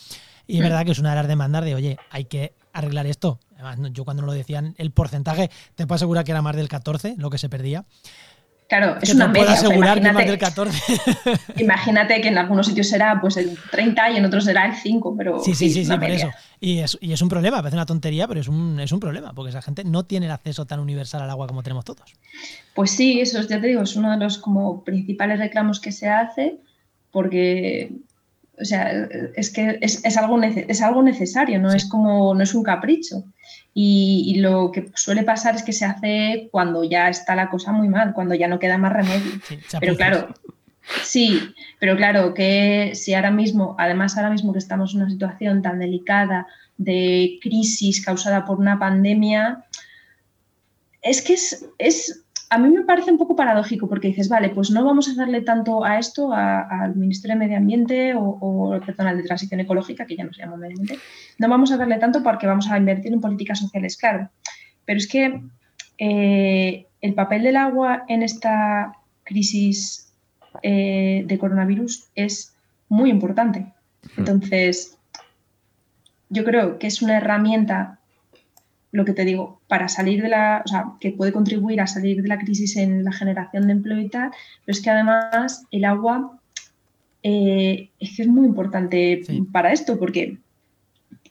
[0.47, 3.39] Y es verdad que es una de las demandas de, oye, hay que arreglar esto.
[3.59, 7.17] Además, yo cuando lo decían, el porcentaje, te puedo asegurar que era más del 14
[7.19, 7.85] lo que se perdía.
[8.69, 9.53] Claro, es una media.
[9.53, 10.79] asegurar que más del 14.
[11.57, 15.15] imagínate que en algunos sitios será pues el 30 y en otros será el 5,
[15.17, 15.41] pero.
[15.41, 16.31] Sí, sí, sí, sí, por eso.
[16.61, 19.33] Y es, y es, un problema, parece una tontería, pero es un, es un problema,
[19.33, 22.13] porque esa gente no tiene el acceso tan universal al agua como tenemos todos.
[22.75, 26.11] Pues sí, eso ya te digo, es uno de los como principales reclamos que se
[26.11, 26.59] hace,
[27.11, 27.91] porque
[28.61, 32.63] o sea, es que es, algo, es algo necesario, no es como, no es un
[32.63, 33.25] capricho.
[33.75, 37.89] Y, lo que suele pasar es que se hace cuando ya está la cosa muy
[37.89, 39.33] mal, cuando ya no queda más remedio.
[39.81, 40.35] pero claro,
[41.03, 45.63] sí, pero claro que si ahora mismo, además ahora mismo que estamos en una situación
[45.63, 49.65] tan delicada de crisis causada por una pandemia,
[51.03, 54.71] es que es, es a mí me parece un poco paradójico porque dices, vale, pues
[54.71, 59.19] no vamos a darle tanto a esto al Ministerio de Medio Ambiente o, perdón, al
[59.19, 61.03] de Transición Ecológica, que ya no se llama Medio Ambiente,
[61.39, 64.31] no vamos a darle tanto porque vamos a invertir en políticas sociales, claro.
[64.87, 65.43] Pero es que
[65.99, 68.93] eh, el papel del agua en esta
[69.25, 70.11] crisis
[70.63, 72.55] eh, de coronavirus es
[72.89, 73.67] muy importante.
[74.17, 74.97] Entonces,
[76.31, 77.98] yo creo que es una herramienta
[78.91, 82.23] lo que te digo, para salir de la, o sea, que puede contribuir a salir
[82.23, 84.31] de la crisis en la generación de empleo y tal,
[84.65, 86.39] pero es que además el agua
[87.23, 89.23] eh, es que es muy importante
[89.53, 90.39] para esto, porque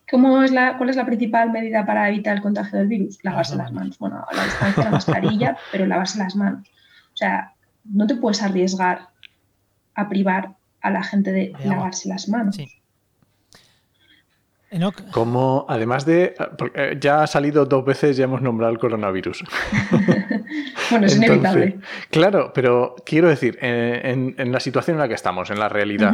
[0.10, 3.18] ¿cómo es la, ¿cuál es la principal medida para evitar el contagio del virus?
[3.24, 3.98] Lavarse las manos.
[3.98, 6.68] Bueno, a la distancia, la mascarilla, pero lavarse las manos.
[7.14, 7.54] O sea,
[7.86, 9.10] no te puedes arriesgar
[9.96, 12.56] a privar a la gente de, lavarse las manos.
[12.56, 12.68] Sí.
[15.12, 16.36] Como además de.
[16.76, 19.46] Eh, ya ha salido dos veces, ya hemos nombrado el coronavirus.
[20.92, 21.80] bueno, es inevitable.
[22.12, 26.14] Claro, pero quiero decir, en, la situación en la que estamos, en la realidad,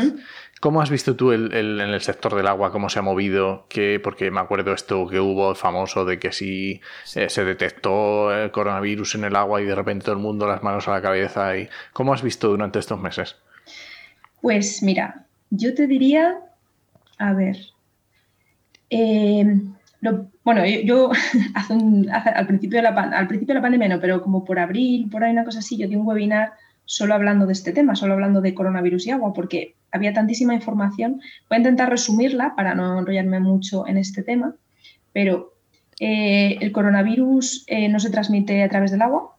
[0.59, 3.65] ¿cómo has visto tú el, en el sector del agua, cómo se ha movido?
[3.69, 6.79] ¿Qué, porque me acuerdo esto que hubo famoso de que si
[7.15, 10.61] eh, se detectó el coronavirus en el agua y de repente todo el mundo las
[10.61, 11.57] manos a la cabeza.
[11.57, 13.35] Y, ¿Cómo has visto durante estos meses?
[14.41, 16.37] Pues mira, yo te diría,
[17.17, 17.72] a ver,
[18.93, 19.61] eh,
[20.43, 21.11] bueno, yo,
[21.53, 25.59] al, principio de la, al principio pandemia pero como por abril, por ahí una cosa
[25.59, 26.53] así, yo di un webinar
[26.85, 31.21] solo hablando de este tema, solo hablando de coronavirus y agua, porque había tantísima información.
[31.49, 34.55] Voy a intentar resumirla para no enrollarme mucho en este tema,
[35.13, 35.53] pero
[35.99, 39.32] eh, el coronavirus eh, no se transmite a través del agua,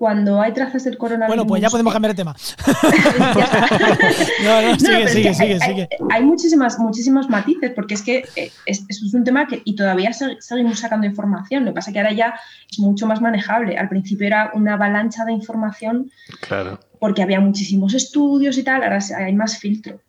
[0.00, 1.28] cuando hay trazas del coronavirus.
[1.28, 2.34] Bueno, pues ya podemos cambiar de tema.
[4.44, 5.88] no, no, sigue, sigue, sigue, sigue.
[6.10, 10.10] Hay, muchísimas, muchísimos matices, porque es que eh, es, es, un tema que, y todavía
[10.14, 11.66] seguimos sacando información.
[11.66, 12.34] Lo que pasa es que ahora ya
[12.70, 13.76] es mucho más manejable.
[13.76, 16.10] Al principio era una avalancha de información.
[16.40, 16.80] Claro.
[16.98, 20.00] Porque había muchísimos estudios y tal, ahora hay más filtro.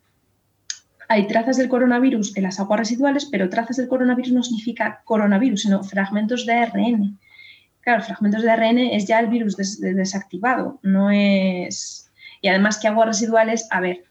[1.06, 5.60] Hay trazas del coronavirus en las aguas residuales, pero trazas del coronavirus no significa coronavirus,
[5.60, 7.18] sino fragmentos de ARN.
[7.82, 12.10] Claro, fragmentos de ARN es ya el virus desactivado, no es...
[12.40, 14.04] Y además que aguas residuales, a ver,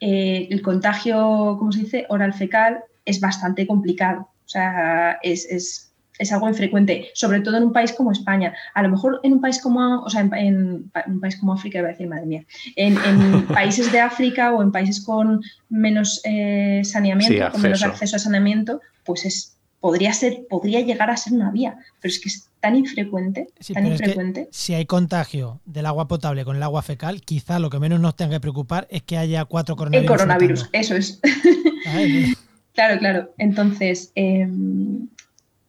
[0.00, 2.06] eh, el contagio, ¿cómo se dice?
[2.08, 4.28] Oral fecal es bastante complicado.
[4.44, 5.88] O sea, es,
[6.30, 8.54] algo infrecuente, sobre todo en un país como España.
[8.74, 11.88] A lo mejor en un país como, o sea, en, un país como África, iba
[11.88, 17.52] a decir, madre mía, en, países de África o en países con menos eh, saneamiento,
[17.52, 21.76] con menos acceso a saneamiento, pues es, podría ser, podría llegar a ser una vía,
[22.00, 24.48] pero es que es tan infrecuente, tan infrecuente.
[24.52, 28.14] si hay contagio del agua potable con el agua fecal, quizá lo que menos nos
[28.14, 30.08] tenga que preocupar es que haya cuatro coronavirus.
[30.08, 31.20] El coronavirus, eso es.
[32.74, 33.34] claro, claro.
[33.38, 35.08] Entonces, em,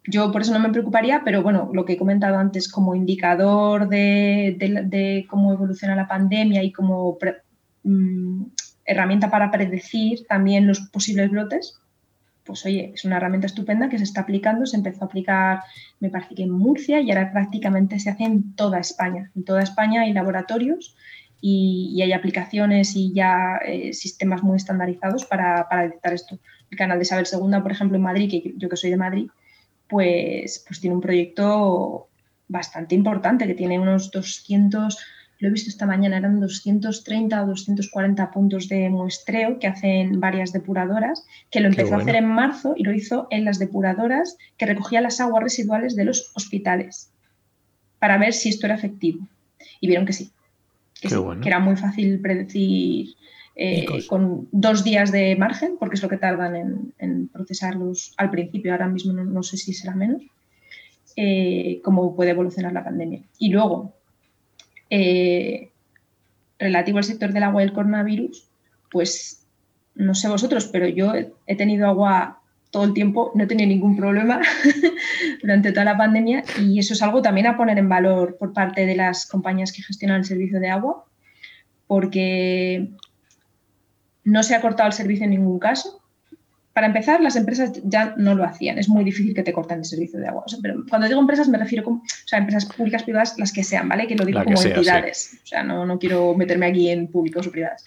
[0.04, 3.90] yo por eso no me preocuparía, pero bueno, lo que he comentado antes como indicador
[3.90, 7.18] de, cómo evoluciona la pandemia y como
[7.84, 8.44] mm,
[8.86, 11.80] herramienta para predecir también los posibles brotes,
[12.46, 15.62] pues oye, es una herramienta estupenda que se está aplicando, se empezó a aplicar,
[16.00, 19.32] me parece que en Murcia y ahora prácticamente se hace en toda España.
[19.36, 20.96] En toda España hay laboratorios
[21.42, 26.40] y, hay aplicaciones y ya eh, sistemas muy estandarizados para, detectar esto.
[26.70, 29.28] El canal de Isabel II, por ejemplo, en Madrid, que yo, que soy de Madrid,
[29.88, 32.08] pues, pues tiene un proyecto
[32.48, 34.98] bastante importante que tiene unos 200
[35.44, 40.54] lo he visto esta mañana, eran 230 o 240 puntos de muestreo que hacen varias
[40.54, 44.66] depuradoras, que lo empezó a hacer en marzo y lo hizo en las depuradoras que
[44.66, 47.12] recogía las aguas residuales de los hospitales
[48.00, 49.28] para ver si esto era efectivo.
[49.82, 50.32] Y vieron que sí,
[51.02, 51.10] que,
[51.46, 53.16] era muy fácil predecir
[53.58, 58.72] eh, con dos días de margen, porque es lo que tardan en, procesarlos al principio,
[58.72, 60.22] ahora mismo no, sé si será menos,
[61.18, 63.24] eh, cómo puede evolucionar la pandemia.
[63.40, 63.94] Y luego,
[64.96, 65.72] eh,
[66.60, 68.48] relativo al sector del agua y el coronavirus,
[68.92, 69.44] pues
[69.96, 71.14] no sé vosotros, pero yo
[71.48, 74.40] he tenido agua todo el tiempo, no he tenido ningún problema
[75.42, 78.86] durante toda la pandemia y eso es algo también a poner en valor por parte
[78.86, 81.06] de las compañías que gestionan el servicio de agua,
[81.88, 82.92] porque
[84.24, 86.03] no se ha cortado el servicio en ningún caso,
[86.74, 88.80] para empezar, las empresas ya no lo hacían.
[88.80, 90.44] Es muy difícil que te corten el servicio de agua.
[90.62, 94.08] pero cuando digo empresas me refiero a empresas públicas, privadas, las que sean, ¿vale?
[94.08, 95.40] Que lo digo como entidades.
[95.44, 97.86] O sea, no, no quiero meterme aquí en públicos o privadas.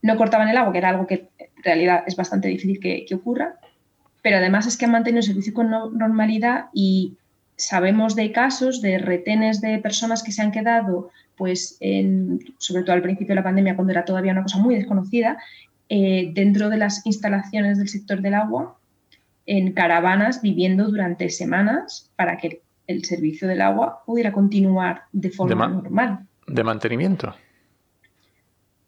[0.00, 3.56] No cortaban el agua, que era algo que en realidad es bastante difícil que, ocurra.
[4.22, 7.16] Pero además es que han mantenido el servicio con normalidad y
[7.56, 12.92] sabemos de casos de retenes de personas que se han quedado, pues, en, sobre todo
[12.92, 15.38] al principio de la pandemia, cuando era todavía una cosa muy desconocida,
[15.88, 18.78] eh, dentro de las instalaciones del sector del agua
[19.46, 25.68] en caravanas viviendo durante semanas para que el servicio del agua pudiera continuar de forma
[25.68, 26.26] normal.
[26.46, 27.34] ¿De mantenimiento?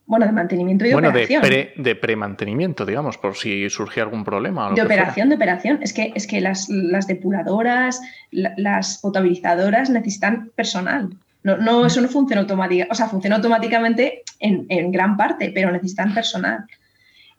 [0.06, 1.42] Bueno, de mantenimiento y de bueno, operación.
[1.42, 4.72] de, pre, de premantenimiento, digamos, por si surge algún problema.
[4.72, 5.80] de operación, de operación.
[5.82, 6.66] Es que, es que las,
[7.06, 11.11] depuradoras, las potabilizadoras necesitan personal.
[11.42, 15.70] No, no, eso no funciona automáticamente, o sea, funciona automáticamente en, en, gran parte, pero
[15.70, 16.64] necesitan personal.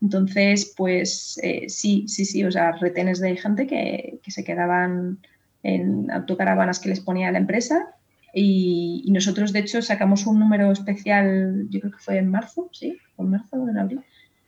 [0.02, 5.20] Entonces, pues eh, sí, sí, sí, o sea, retenes de gente que, se quedaban
[5.64, 7.96] en autocaravanas que les ponía la empresa
[8.34, 12.98] y, nosotros, de hecho, sacamos un número especial, yo creo que fue en marzo, ¿sí?
[13.18, 14.02] ¿En marzo o en abril?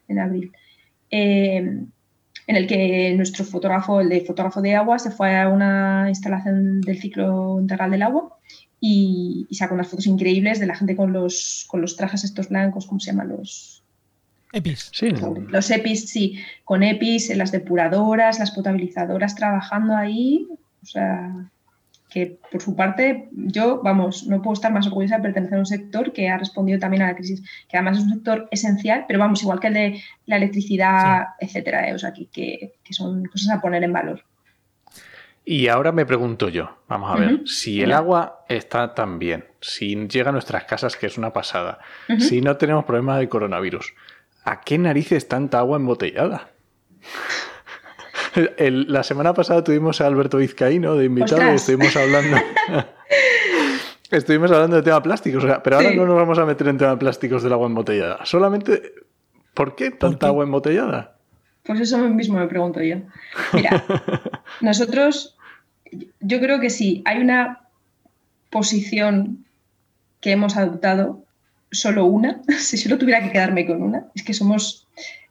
[0.08, 0.52] En abril.
[1.10, 1.86] Eh,
[2.48, 6.82] en el que nuestro fotógrafo, el de fotógrafo de agua, se fue a una instalación
[6.82, 8.38] del ciclo integral del agua
[8.80, 12.88] y, sacó unas fotos increíbles de la gente con los, con los trajes estos blancos,
[12.88, 13.30] ¿cómo se llaman?
[13.30, 13.81] Los,
[14.54, 14.90] EPIs.
[14.94, 15.14] Sí.
[15.48, 20.48] Los EPIs, sí, con EPIs, las depuradoras, las potabilizadoras trabajando ahí.
[20.82, 21.32] O sea,
[22.12, 25.66] que por su parte, yo, vamos, no puedo estar más orgullosa de pertenecer a un
[25.66, 29.18] sector que ha respondido también a la crisis, que además es un sector esencial, pero
[29.18, 31.94] vamos, igual que el de la electricidad, etcétera, ¿eh?
[31.94, 34.26] o sea, que, que, son cosas a poner en valor.
[35.46, 39.96] Y ahora me pregunto yo, vamos a ver, si el agua está tan bien, si
[40.08, 41.80] llega a nuestras casas, que es una pasada,
[42.20, 43.94] si no tenemos problemas de coronavirus,
[44.43, 46.49] ¿a qué narices tanta agua embotellada?
[48.67, 52.38] la semana pasada tuvimos a Alberto Vizcaíno de invitado y estuvimos hablando.
[54.12, 57.43] estuvimos hablando de tema plásticos, pero ahora no nos vamos a meter en tema plásticos
[57.43, 58.25] del agua embotellada.
[58.25, 58.93] Solamente,
[59.54, 61.17] ¿por qué tanta agua embotellada?
[61.63, 62.97] Pues eso mismo me pregunto yo.
[63.54, 63.84] Mira,
[64.62, 65.38] nosotros,
[66.19, 67.62] yo creo que sí, hay una
[68.49, 69.45] posición
[70.19, 71.23] que hemos adoptado,
[71.72, 74.88] solo una, si solo tuviera que quedarme con una, es que somos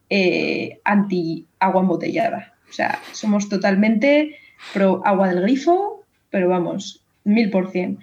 [0.08, 2.54] eh, anti agua embotellada.
[2.68, 4.36] O sea, somos totalmente
[4.72, 7.98] pro agua del grifo, pero vamos, mil por cien.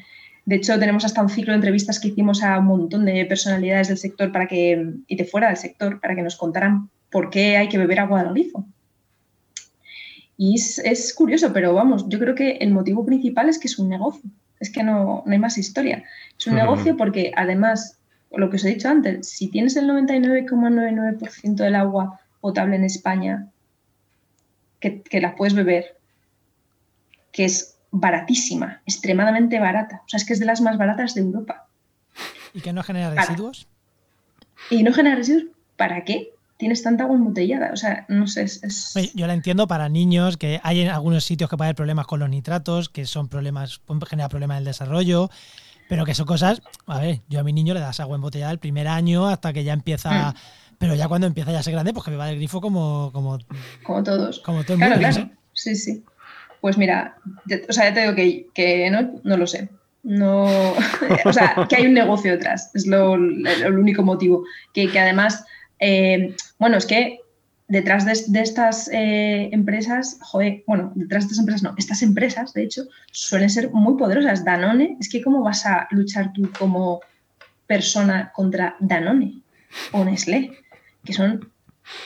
[0.46, 3.90] De hecho, tenemos hasta un ciclo de entrevistas que hicimos a un montón de personalidades
[3.90, 7.58] del sector para que, y de fuera del sector para que nos contaran por qué
[7.58, 8.66] hay que beber agua del grifo.
[10.38, 13.90] Y es, curioso, pero vamos, yo creo que el motivo principal es que es un
[13.90, 14.30] negocio.
[14.60, 16.04] Es que no, hay más historia.
[16.38, 17.97] Es un negocio porque además,
[18.32, 23.48] lo que os he dicho antes, si tienes el 99,99% del agua potable en España
[24.80, 25.98] que, la puedes beber,
[27.32, 30.02] que es baratísima, extremadamente barata.
[30.06, 31.68] O sea, es que es de las más baratas de Europa.
[32.54, 33.68] ¿Y que no genera residuos?
[34.70, 35.46] ¿Y no genera residuos?
[35.76, 36.32] ¿Para qué?
[36.58, 37.72] Tienes tanta agua embotellada.
[37.72, 38.48] O sea, no sé.
[39.14, 42.20] Yo la entiendo para niños, que hay en algunos sitios que pueden haber problemas con
[42.20, 45.30] los nitratos, que son problemas, pueden generar problemas del desarrollo.
[45.90, 48.60] Pero que son cosas, a ver, yo a mi niño le das agua embotellada el
[48.60, 50.34] primer año hasta que ya empieza mm.
[50.78, 53.12] Pero ya cuando empieza ya a ser grande, pues que me va del grifo como,
[53.12, 53.40] como,
[53.84, 54.40] como todos.
[54.40, 55.10] Como todo el claro, mundo.
[55.10, 55.30] Claro.
[55.54, 56.04] Sí, sí.
[56.62, 57.18] Pues mira,
[57.68, 59.70] o sea, ya te digo que, que no, no, lo sé.
[60.04, 60.46] No,
[61.26, 64.44] o sea, que hay un negocio detrás, es lo, el único motivo.
[64.74, 65.46] Que, que además,
[65.80, 67.22] eh, bueno, es que
[67.68, 70.20] detrás de, estas eh, empresas,
[70.66, 74.46] bueno, detrás de estas empresas no, estas empresas, de hecho, suelen ser muy poderosas.
[74.46, 77.02] Danone, es que ¿cómo vas a luchar tú como
[77.66, 79.42] persona contra Danone
[79.92, 80.52] o Nestlé?
[81.08, 81.50] que son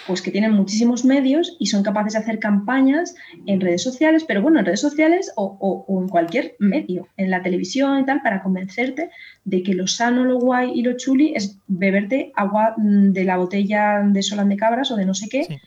[0.08, 3.16] pues que tienen muchísimos medios y son capaces de hacer campañas
[3.46, 8.00] en redes sociales, pero bueno, en redes sociales o, en cualquier medio, en la televisión
[8.00, 9.10] y tal, para convencerte
[9.46, 13.38] de que lo sano, lo guay y lo chuli es beberte agua mm, de la
[13.38, 15.62] botella de Solán de Cabras o de no sé qué,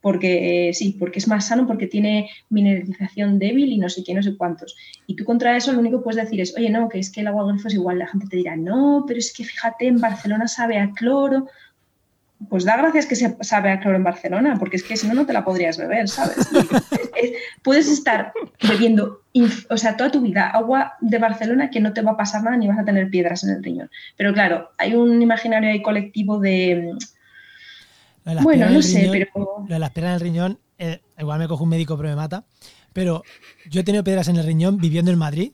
[0.00, 4.14] porque eh, sí, porque es más sano, porque tiene mineralización débil y no sé qué,
[4.14, 4.76] no sé cuántos.
[5.06, 7.20] Y tú contra eso lo único que puedes decir es, oye, no, que es que
[7.20, 10.00] el agua grifo es igual, la gente te dirá, no, pero es que fíjate, en
[10.00, 11.48] Barcelona sabe a cloro
[12.48, 15.14] pues da gracias que se sabe a cloro en Barcelona, porque es que si no,
[15.14, 16.48] no te la podrías beber, ¿sabes?
[17.62, 19.22] puedes estar bebiendo,
[19.68, 22.56] o sea, toda tu vida agua de Barcelona que no te va a pasar nada
[22.56, 23.90] ni vas a tener piedras en el riñón.
[24.16, 26.94] Pero claro, hay un imaginario ahí colectivo de...
[28.42, 29.64] Bueno, no sé, pero...
[29.66, 32.16] Lo de las piedras en el riñón, eh, igual me cojo un médico pero me
[32.16, 32.44] mata,
[32.92, 33.24] pero
[33.68, 35.52] yo he tenido piedras en el riñón viviendo en Madrid,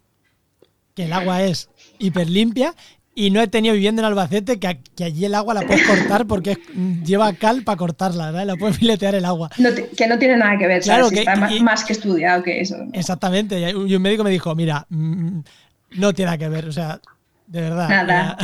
[0.95, 2.75] que el agua es hiper limpia
[3.15, 6.59] y no he tenido viviendo en Albacete que, allí el agua la puedes cortar porque
[7.05, 8.47] lleva cal para cortarla, ¿verdad?
[8.47, 9.51] La puedes filetear el agua.
[9.97, 12.77] que no tiene nada que ver, claro, Que, está más, que estudiado que eso.
[12.93, 13.61] Exactamente.
[13.61, 15.41] Y un médico me dijo, mira, mm,
[15.97, 17.01] no tiene nada que ver, o sea,
[17.47, 17.89] de verdad.
[17.89, 18.39] Nada.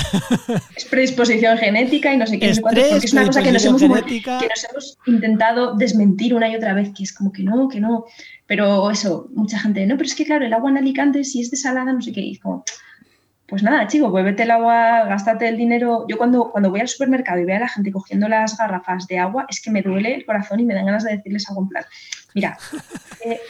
[0.76, 2.54] es predisposición genética y no sé qué.
[2.60, 6.74] porque es una cosa que nos, hemos, que nos hemos intentado desmentir una y otra
[6.74, 8.04] vez, que es como que no, que no.
[8.46, 11.50] Pero eso, mucha gente, no, pero es que claro, el agua en Alicante, si es
[11.50, 12.20] desalada, no sé qué.
[12.20, 12.64] Y es como,
[13.50, 16.06] pues nada, chico, bébete el agua, gástate el dinero.
[16.08, 19.18] Yo cuando, cuando voy al supermercado y veo a la gente cogiendo las garrafas de
[19.18, 21.68] agua, es que me duele el corazón y me dan ganas de decirles algo en
[21.68, 21.84] plan,
[22.32, 22.56] mira,
[23.24, 23.40] eh,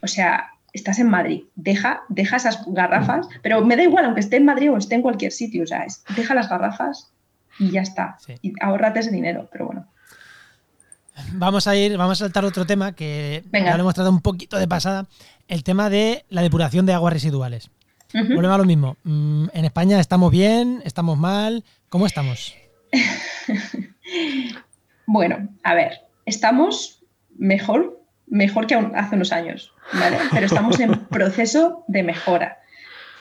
[0.00, 4.36] o sea, estás en Madrid, deja, deja esas garrafas, pero me da igual, aunque esté
[4.36, 7.12] en Madrid o esté en cualquier sitio, o sea, deja las garrafas
[7.58, 8.16] y ya está.
[8.40, 9.88] Y ahorrate ese dinero, pero bueno.
[11.32, 14.56] Vamos a ir, vamos a saltar otro tema que ya lo hemos tratado un poquito
[14.56, 15.08] de pasada,
[15.48, 17.72] el tema de la depuración de aguas residuales.
[18.12, 18.96] Volvemos a lo mismo.
[19.04, 21.64] Mm, en España estamos bien, estamos mal.
[21.88, 22.54] ¿Cómo estamos?
[25.06, 27.04] bueno, a ver, estamos
[27.36, 30.16] mejor, mejor que hace unos años, ¿vale?
[30.32, 32.58] Pero estamos en proceso de mejora.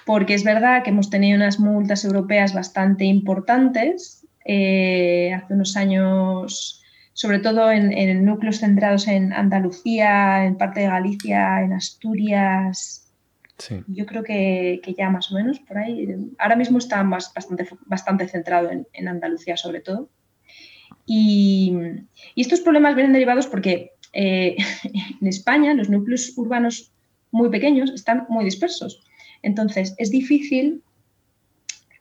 [0.06, 6.82] Porque es verdad que hemos tenido unas multas europeas bastante importantes eh, hace unos años,
[7.12, 13.07] sobre todo en, en núcleos centrados en Andalucía, en parte de Galicia, en Asturias,
[13.88, 16.08] yo creo que, ya más o menos por ahí.
[16.38, 20.10] Ahora mismo está más, bastante, bastante centrado en, Andalucía sobre todo.
[21.06, 21.74] Y,
[22.36, 24.56] estos problemas vienen derivados porque eh,
[25.22, 26.92] en España los núcleos urbanos
[27.32, 29.02] muy pequeños están muy dispersos.
[29.42, 30.84] Entonces, es difícil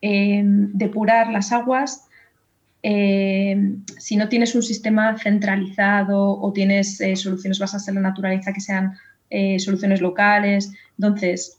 [0.02, 2.02] eh, depurar las aguas
[2.82, 3.56] eh,
[3.98, 8.96] si no tienes un sistema centralizado o tienes soluciones basadas en la naturaleza que sean
[9.58, 10.72] soluciones locales.
[10.98, 11.58] Entonces,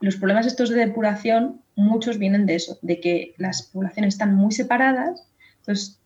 [0.00, 4.52] los problemas estos de depuración, muchos vienen de eso, de que las poblaciones están muy
[4.52, 5.26] separadas.
[5.60, 6.00] Entonces,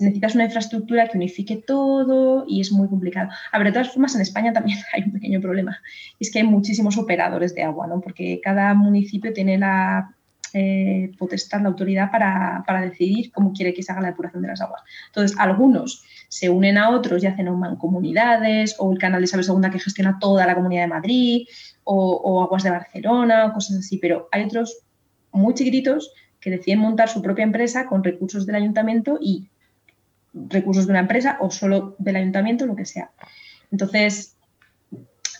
[0.00, 3.30] necesitas una infraestructura que unifique todo y es muy complicado.
[3.50, 5.80] A ver, de todas formas, en España también hay un pequeño problema.
[6.20, 8.00] Es que hay muchísimos operadores de agua, ¿no?
[8.00, 10.14] Porque cada municipio tiene la
[10.54, 14.60] eh, potestad, la autoridad para, decidir cómo quiere que se haga la depuración de las
[14.60, 14.82] aguas.
[15.08, 17.48] Entonces, algunos se unen a otros y hacen
[17.78, 21.46] comunidades, o el canal de Isabel Segunda que gestiona toda la comunidad de Madrid,
[21.84, 24.78] o, Aguas de Barcelona, o cosas así, pero hay otros
[25.32, 29.48] muy chiquititos que deciden montar su propia empresa con recursos del ayuntamiento y
[30.32, 33.10] recursos de una empresa o solo del ayuntamiento, lo que sea.
[33.70, 34.36] Entonces,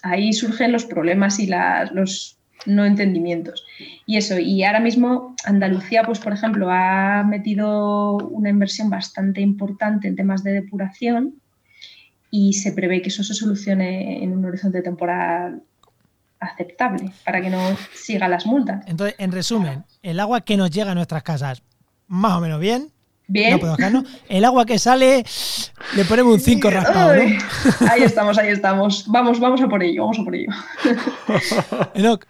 [0.02, 1.50] ahí surgen los problemas y
[1.92, 3.64] los no entendimientos.
[4.06, 10.08] Y eso, y ahora mismo Andalucía, pues por ejemplo, ha metido una inversión bastante importante
[10.08, 11.34] en temas de depuración
[12.30, 15.62] y se prevé que eso se solucione en un horizonte temporal
[16.40, 18.84] aceptable para que no siga las multas.
[18.86, 21.62] Entonces, en resumen, el agua que nos llega a nuestras casas,
[22.08, 22.90] más o menos bien,
[23.28, 23.58] Bien.
[24.28, 25.24] El agua que sale,
[25.96, 27.22] le ponemos un 5 raspado, ¿no?
[27.88, 29.06] Ahí estamos, ahí estamos.
[29.06, 30.50] Vamos, vamos a por ello, vamos a por ello.
[31.94, 32.26] Enoch.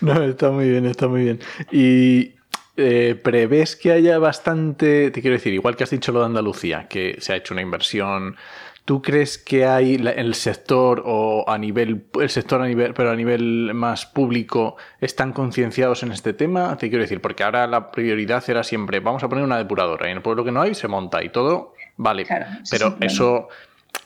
[0.00, 1.40] No, está muy bien, está muy bien.
[1.72, 2.34] Y
[2.76, 6.86] eh, prevés que haya bastante, te quiero decir, igual que has dicho lo de Andalucía,
[6.88, 8.36] que se ha hecho una inversión
[8.84, 13.16] ¿Tú crees que hay el sector o a nivel, el sector a nivel, pero a
[13.16, 16.76] nivel más público, están concienciados en este tema?
[16.76, 20.10] Te quiero decir, porque ahora la prioridad era siempre, vamos a poner una depuradora y
[20.10, 22.26] en el pueblo que no hay se monta y todo, vale.
[22.70, 23.48] pero eso,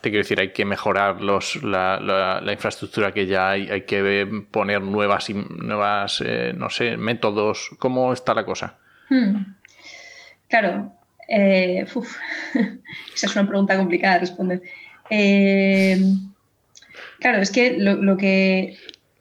[0.01, 4.83] te quiero decir, hay que mejorar los, la, infraestructura que ya hay, hay que poner
[4.83, 7.71] nuevas, nuevas eh, no sé, métodos.
[7.79, 8.79] ¿Cómo está la cosa?
[9.09, 9.55] Hmm.
[10.49, 10.93] Claro,
[11.29, 11.85] eh,
[13.15, 14.63] esa es una pregunta complicada de responder.
[15.11, 16.01] Eh,
[17.21, 18.77] claro, es que lo, que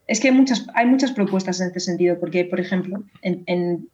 [0.08, 3.90] es que hay muchas, hay muchas propuestas en este sentido, porque, por ejemplo, en,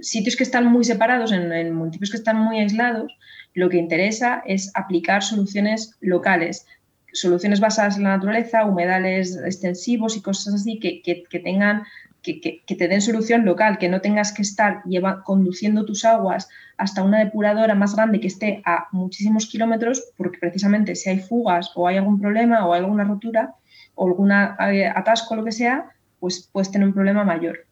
[0.00, 3.16] sitios que están muy separados, en, municipios que están muy aislados,
[3.54, 6.66] lo que interesa es aplicar soluciones locales,
[7.12, 11.84] soluciones basadas en la naturaleza, humedales extensivos y cosas así que, que tengan
[12.24, 14.82] que, te den solución local, que no tengas que estar
[15.24, 20.96] conduciendo tus aguas hasta una depuradora más grande que esté a muchísimos kilómetros, porque precisamente
[20.96, 23.54] si hay fugas o hay algún problema o alguna rotura
[23.94, 27.66] o algún eh, atasco lo que sea, pues puedes tener un problema mayor.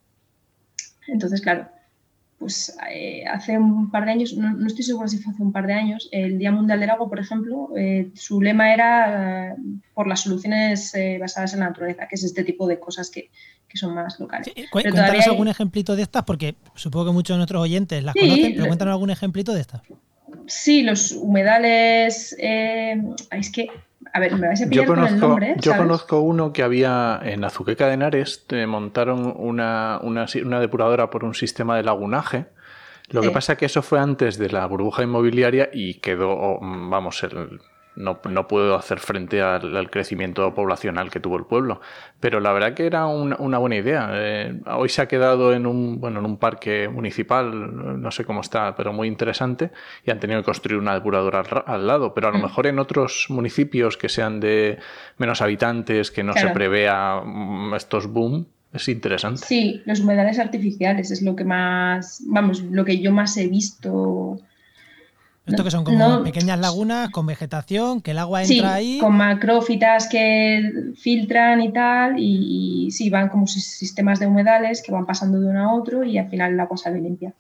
[1.09, 1.69] Entonces, claro,
[2.43, 5.67] pues eh, hace un par de años, no, estoy segura si fue hace un par
[5.67, 9.57] de años, el Día Mundial del Agua, por ejemplo, eh, su lema era
[9.95, 13.31] por las soluciones basadas en la naturaleza, que es este tipo de cosas que,
[13.69, 14.53] que son más locales.
[14.71, 18.67] cuéntanos algún ejemplito de estas, porque supongo que muchos de nuestros oyentes las conocen, pero
[18.67, 19.83] cuéntanos algún ejemplito de estas.
[20.47, 22.37] Sí, los humedales.
[22.39, 23.69] Eh, es que.
[24.13, 25.55] A ver, me vais a pillar yo conozco, con el nombre.
[25.59, 31.25] Yo conozco uno que había en Azuqueca de Henares, te montaron una, una, depuradora por
[31.25, 32.47] un sistema de lagunaje.
[33.09, 37.23] Lo que pasa es que eso fue antes de la burbuja inmobiliaria y quedó, vamos,
[37.25, 37.61] el,
[37.95, 41.81] no, no puedo hacer frente al, crecimiento poblacional que tuvo el pueblo.
[42.21, 44.11] Pero la verdad que era una buena idea.
[44.13, 48.41] Eh, hoy se ha quedado en un, bueno, en un parque municipal, no sé cómo
[48.41, 49.71] está, pero muy interesante,
[50.05, 52.15] y han tenido que construir una depuradora al, lado.
[52.15, 52.43] Pero a lo mm.
[52.43, 54.79] mejor en otros municipios que sean de
[55.19, 59.43] menos habitantes, que no se prevea mm, estos boom, es interesante.
[59.45, 64.39] Sí, los humedales artificiales es lo que más, vamos, lo que yo más he visto
[65.47, 68.99] esto que son como pequeñas lagunas con vegetación, que el agua entra sí, ahí.
[68.99, 75.05] Con macrófitas que filtran y tal, y, sí, van como sistemas de humedales que van
[75.05, 77.35] pasando de uno a otro y al final el agua sale limpia.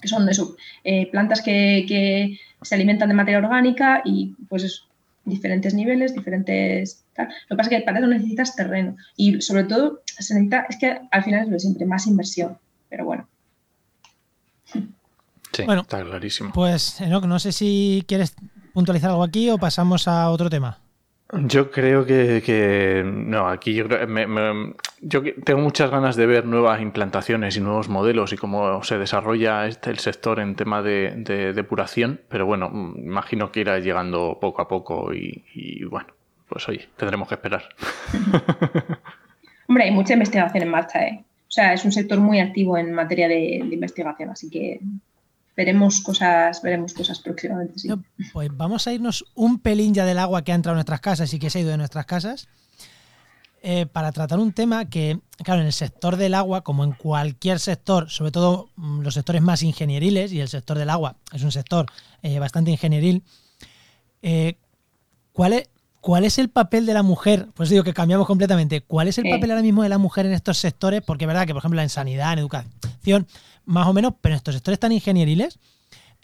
[0.00, 4.84] Que son eso, eh, plantas que, se alimentan de materia orgánica y pues eso,
[5.24, 7.04] diferentes niveles, diferentes.
[7.14, 7.28] Tal.
[7.48, 10.76] Lo que pasa es que para eso necesitas terreno y sobre todo se necesita, es
[10.76, 13.28] que al final es lo siempre, más inversión, pero bueno
[15.64, 16.52] bueno, está clarísimo.
[16.52, 18.34] Pues, Enoch, no sé si quieres
[18.74, 20.78] puntualizar algo aquí o pasamos a otro tema.
[21.32, 23.86] Yo creo que, no, aquí yo,
[25.00, 29.66] yo, tengo muchas ganas de ver nuevas implantaciones y nuevos modelos y cómo se desarrolla
[29.66, 34.68] este, el sector en tema de, depuración, pero bueno, imagino que irá llegando poco a
[34.68, 36.08] poco y, bueno,
[36.48, 37.64] pues oye, tendremos que esperar.
[39.68, 41.24] Hombre, hay mucha investigación en marcha, ¿eh?
[41.48, 44.80] O sea, es un sector muy activo en materia de investigación, así que
[45.56, 47.74] veremos cosas, veremos cosas próximamente.
[48.32, 51.32] pues vamos a irnos un pelín ya del agua que ha entrado en nuestras casas
[51.32, 52.48] y que se ha ido de nuestras casas.
[53.62, 57.58] Eh, para tratar un tema que, claro, en el sector del agua, como en cualquier
[57.58, 61.50] sector, sobre todo mm, los sectores más ingenieriles, y el sector del agua es un
[61.50, 61.86] sector
[62.22, 63.24] eh, bastante ingenieril,
[64.22, 64.56] eh,
[65.32, 65.68] ¿cuál, es,
[66.00, 67.48] ¿cuál es el papel de la mujer?
[67.54, 68.82] Pues digo que cambiamos completamente.
[68.82, 71.02] ¿Cuál es el papel ahora mismo de la mujer en estos sectores?
[71.02, 73.26] Porque es verdad que, por ejemplo, en sanidad, en educación,
[73.66, 75.58] más o menos, pero en estos sectores tan ingenieriles,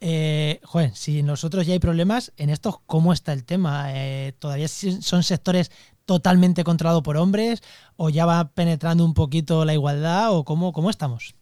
[0.05, 3.93] eh, joder, si nosotros ya hay problemas, en estos, ¿cómo está el tema?
[3.95, 5.71] Eh, ¿Todavía son sectores
[6.07, 7.63] totalmente controlados por hombres?
[7.97, 10.35] ¿O ya va penetrando un poquito la igualdad?
[10.35, 11.37] ¿O cómo, cómo estamos?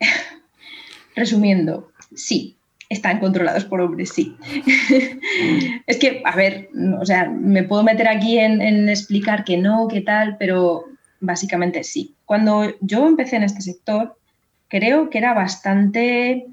[1.16, 2.58] Resumiendo, sí,
[2.90, 4.36] están controlados por hombres, sí.
[5.86, 6.68] es que, a ver,
[7.00, 10.84] o sea, me puedo meter aquí en, en, explicar que no, qué tal, pero
[11.20, 12.14] básicamente sí.
[12.26, 14.18] Cuando yo empecé en este sector,
[14.72, 16.46] creo que era bastante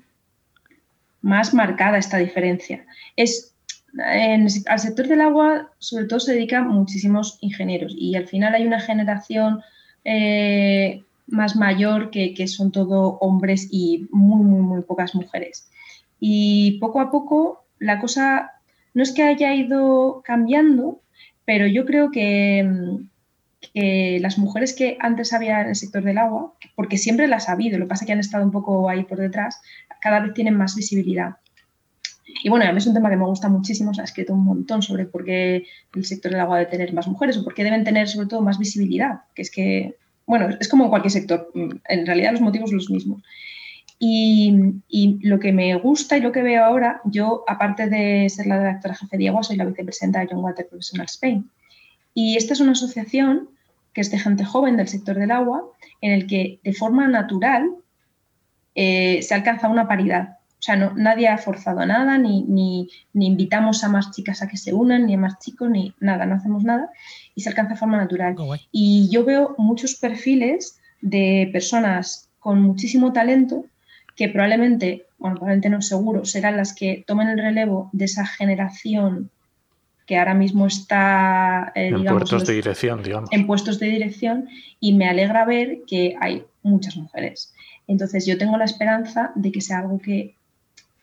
[1.21, 2.85] más marcada esta diferencia.
[3.15, 3.55] Es,
[3.97, 8.81] al sector del agua, sobre todo, se dedican muchísimos ingenieros y al final hay una
[8.81, 9.61] generación
[10.03, 15.69] eh, más mayor que, son todo hombres y muy, muy, muy pocas mujeres.
[16.19, 18.51] Y poco a poco la cosa
[18.93, 20.99] no es que haya ido cambiando,
[21.45, 22.69] pero yo creo que,
[23.73, 27.53] que las mujeres que antes había en el sector del agua, porque siempre las ha
[27.53, 29.61] habido, lo que pasa es que han estado un poco ahí por detrás,
[30.01, 31.37] cada vez tienen más visibilidad.
[32.43, 34.45] Y bueno, a mí es un tema que me gusta muchísimo, se ha escrito un
[34.45, 37.63] montón sobre por qué el sector del agua debe tener más mujeres o por qué
[37.63, 39.95] deben tener sobre todo más visibilidad, que es que,
[40.25, 43.21] bueno, es como en cualquier sector, en realidad los motivos son los mismos.
[44.01, 44.53] Y,
[45.21, 48.95] lo que me gusta y lo que veo ahora, yo aparte de ser la directora
[48.95, 51.49] jefe de agua, soy la vicepresidenta de Young Water Professional Spain.
[52.13, 53.49] Y esta es una asociación
[53.93, 55.63] que es de gente joven del sector del agua,
[56.01, 57.69] en el que de forma natural
[58.75, 60.37] eh, se alcanza una paridad.
[60.59, 64.57] O sea, no, nadie ha forzado nada, ni, ni, invitamos a más chicas a que
[64.57, 66.89] se unan, ni a más chicos, ni nada, no hacemos nada
[67.33, 68.35] y se alcanza de forma natural.
[68.71, 73.65] y yo veo muchos perfiles de personas con muchísimo talento
[74.17, 79.31] que probablemente, bueno, probablemente no seguro, serán las que tomen el relevo de esa generación
[80.09, 83.29] que ahora mismo está eh, en puestos de dirección, digamos.
[83.31, 84.49] En puestos de dirección
[84.79, 87.53] y me alegra ver que hay muchas mujeres.
[87.85, 90.33] Entonces yo tengo la esperanza de que sea algo que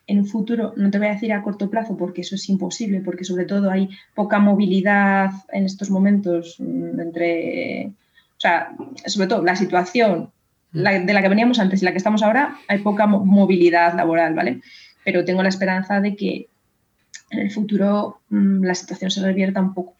[0.07, 2.99] en un futuro, no te voy a decir a corto plazo porque eso es imposible,
[2.99, 9.41] porque sobre todo hay poca movilidad en estos momentos mm, entre, o sea, sobre todo
[9.41, 10.31] la situación
[10.73, 11.05] mm.
[11.05, 14.59] de la que veníamos antes y la que estamos ahora, hay poca movilidad laboral, ¿vale?
[15.05, 16.49] Pero tengo la esperanza de que
[17.29, 19.95] en el futuro mm, la situación se revierta un poco.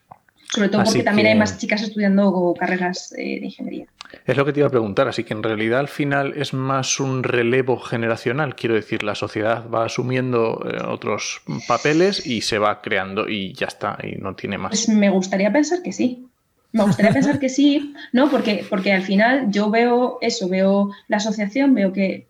[0.50, 3.86] Sobre todo porque también hay más chicas estudiando carreras eh, de ingeniería.
[4.26, 7.02] Es lo que te iba a preguntar, así que en realidad al final es más
[7.02, 12.82] un relevo generacional, quiero decir, la sociedad va asumiendo eh, otros papeles y se va
[12.82, 14.70] creando y ya está, y no tiene más.
[14.70, 16.26] Pues me gustaría pensar que sí.
[16.72, 18.30] Me gustaría pensar que sí, ¿no?
[18.30, 22.28] Porque, porque al final yo veo eso, veo la asociación, veo que,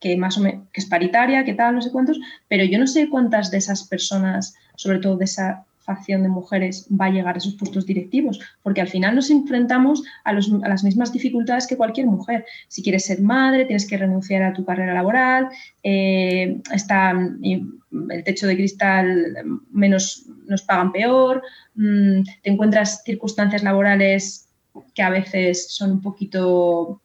[0.00, 2.86] que más o menos que es paritaria, que tal, no sé cuántos, pero yo no
[2.86, 7.34] sé cuántas de esas personas, sobre todo de esa facción de mujeres va a llegar
[7.34, 12.06] a esos puestos directivos, porque al final nos enfrentamos a, las mismas dificultades que cualquier
[12.06, 12.44] mujer.
[12.68, 15.48] Si quieres ser madre, tienes que renunciar a tu carrera laboral,
[15.82, 19.34] eh, está el techo de cristal
[19.72, 21.42] menos nos pagan peor,
[21.74, 24.48] mm, te encuentras circunstancias laborales
[24.94, 27.00] que a veces son un poquito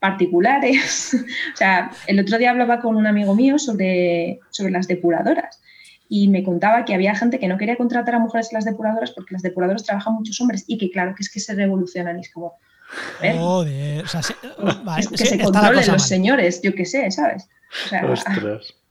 [0.00, 1.14] particulares.
[1.54, 5.60] o sea, el otro día hablaba con un amigo mío sobre, sobre las depuradoras
[6.08, 9.12] y me contaba que había gente que no quería contratar a mujeres en las depuradoras
[9.12, 12.22] porque las depuradoras trabajan muchos hombres y que claro que es que se revolucionan y
[12.22, 12.54] es como...
[13.20, 14.20] Joder, o sea,
[15.08, 17.48] que se controlen los señores, yo qué sé, ¿sabes?
[17.84, 18.02] O sea,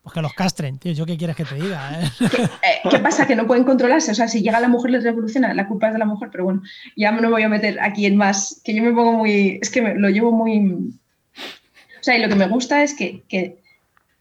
[0.10, 2.02] Pues que los castren, tío, ¿yo qué quieres que te diga?
[2.02, 2.10] Eh?
[2.18, 2.50] ¿Qué,
[2.90, 3.28] ¿Qué, pasa?
[3.28, 4.10] Que no pueden controlarse.
[4.10, 6.46] O sea, si llega la mujer les revoluciona, la culpa es de la mujer, pero
[6.46, 6.64] bueno,
[6.96, 9.60] ya no me voy a meter aquí en más, que yo me pongo muy.
[9.62, 10.96] Es que me, lo llevo muy.
[11.36, 13.60] O sea, y lo que me gusta es que, que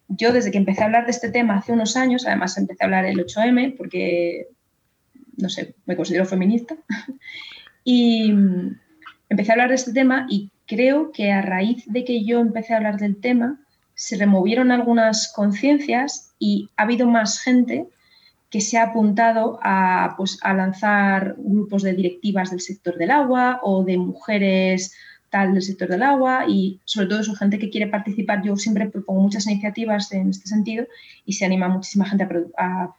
[0.09, 2.87] yo desde que empecé a hablar de este tema hace unos años, además empecé a
[2.87, 4.49] hablar el 8M porque,
[5.39, 6.77] no sé, me considero feminista,
[7.83, 8.35] y
[9.31, 12.75] empecé a hablar de este tema y creo que a raíz de que yo empecé
[12.75, 13.59] a hablar del tema,
[13.99, 17.89] se removieron algunas conciencias y ha habido más gente
[18.49, 23.59] que se ha apuntado a, pues, a lanzar grupos de directivas del sector del agua
[23.65, 24.95] o de mujeres
[25.31, 28.41] tal del sector del agua y sobre todo eso, gente que quiere participar.
[28.45, 30.87] Yo siempre propongo muchas iniciativas en este sentido
[31.27, 32.25] y se anima muchísima gente
[32.57, 32.95] a,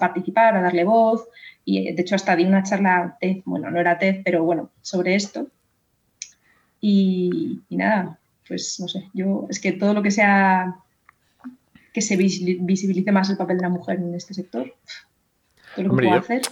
[0.00, 1.28] participar, a darle voz
[1.64, 5.46] y de hecho hasta di una charla bueno, no era TED, pero bueno, sobre esto.
[6.80, 8.19] Y, nada,
[8.50, 10.74] pues no sé, yo es que todo lo que sea
[11.94, 14.74] que se visibilice más el papel de la mujer en este sector.
[15.76, 16.42] ¿Qué lo puedo hacer?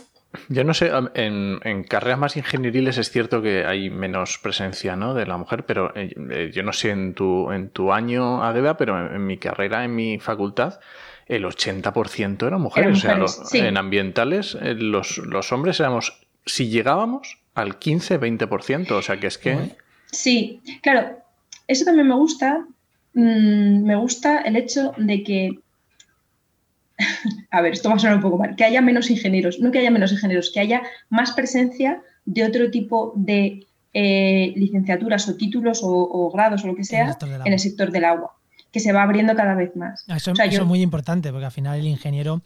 [0.48, 5.12] Yo no sé, en, carreras más ingenieriles es cierto que hay menos presencia ¿no?
[5.12, 8.76] de la mujer, pero eh, eh, yo no sé en tu, en tu año, Adeba,
[8.76, 10.78] pero en, mi carrera, en mi facultad,
[11.26, 13.04] el 80% eran mujeres.
[13.04, 19.18] o sea, en ambientales, eh, los, los, hombres éramos, si llegábamos al 15-20%, o sea
[19.18, 19.76] que es que...
[20.12, 21.18] Sí, claro,
[21.68, 22.66] eso también me gusta.
[23.14, 25.60] Mm, me gusta el hecho de que
[27.50, 29.78] a ver, esto va a sonar un poco mal, que haya menos ingenieros, no que
[29.78, 35.80] haya menos ingenieros, que haya más presencia de otro tipo de eh, licenciaturas o títulos
[35.82, 38.37] o, grados o lo que sea en el, sector del agua
[38.72, 40.04] que se va abriendo cada vez más.
[40.08, 42.42] Eso, es muy importante, porque al final el ingeniero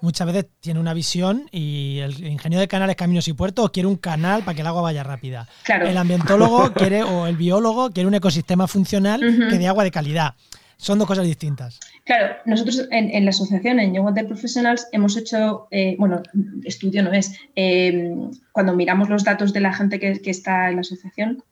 [0.00, 3.96] muchas veces tiene una visión y el ingeniero de canales, caminos y puertos quiere un
[3.96, 5.48] canal para que el agua vaya rápida.
[5.68, 10.34] El ambientólogo quiere, o el biólogo quiere un ecosistema funcional que dé agua de calidad.
[10.80, 11.78] Son dos cosas distintas.
[12.04, 16.22] Claro, nosotros en, la asociación, en Young Water Professionals, hemos hecho, eh, bueno,
[16.64, 18.14] estudio no es, eh,
[18.52, 21.44] cuando miramos los datos de la gente que, está en la asociación,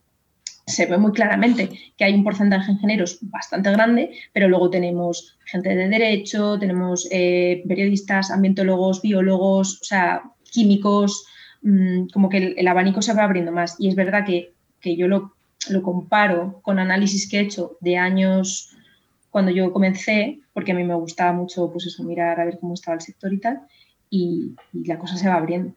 [0.69, 5.37] se ve muy claramente que hay un porcentaje de ingenieros bastante grande, pero luego tenemos
[5.45, 11.25] gente de derecho, tenemos eh, periodistas, ambientólogos, biólogos, o sea, químicos,
[11.62, 13.77] mm, como que el, abanico se va abriendo más.
[13.79, 14.53] Y es verdad que,
[14.83, 15.35] yo lo,
[15.69, 18.75] lo, comparo con análisis que he hecho de años
[19.31, 22.75] cuando yo comencé, porque a mí me gustaba mucho pues eso, mirar a ver cómo
[22.75, 23.61] estaba el sector y tal,
[24.11, 25.75] y, la cosa se va abriendo.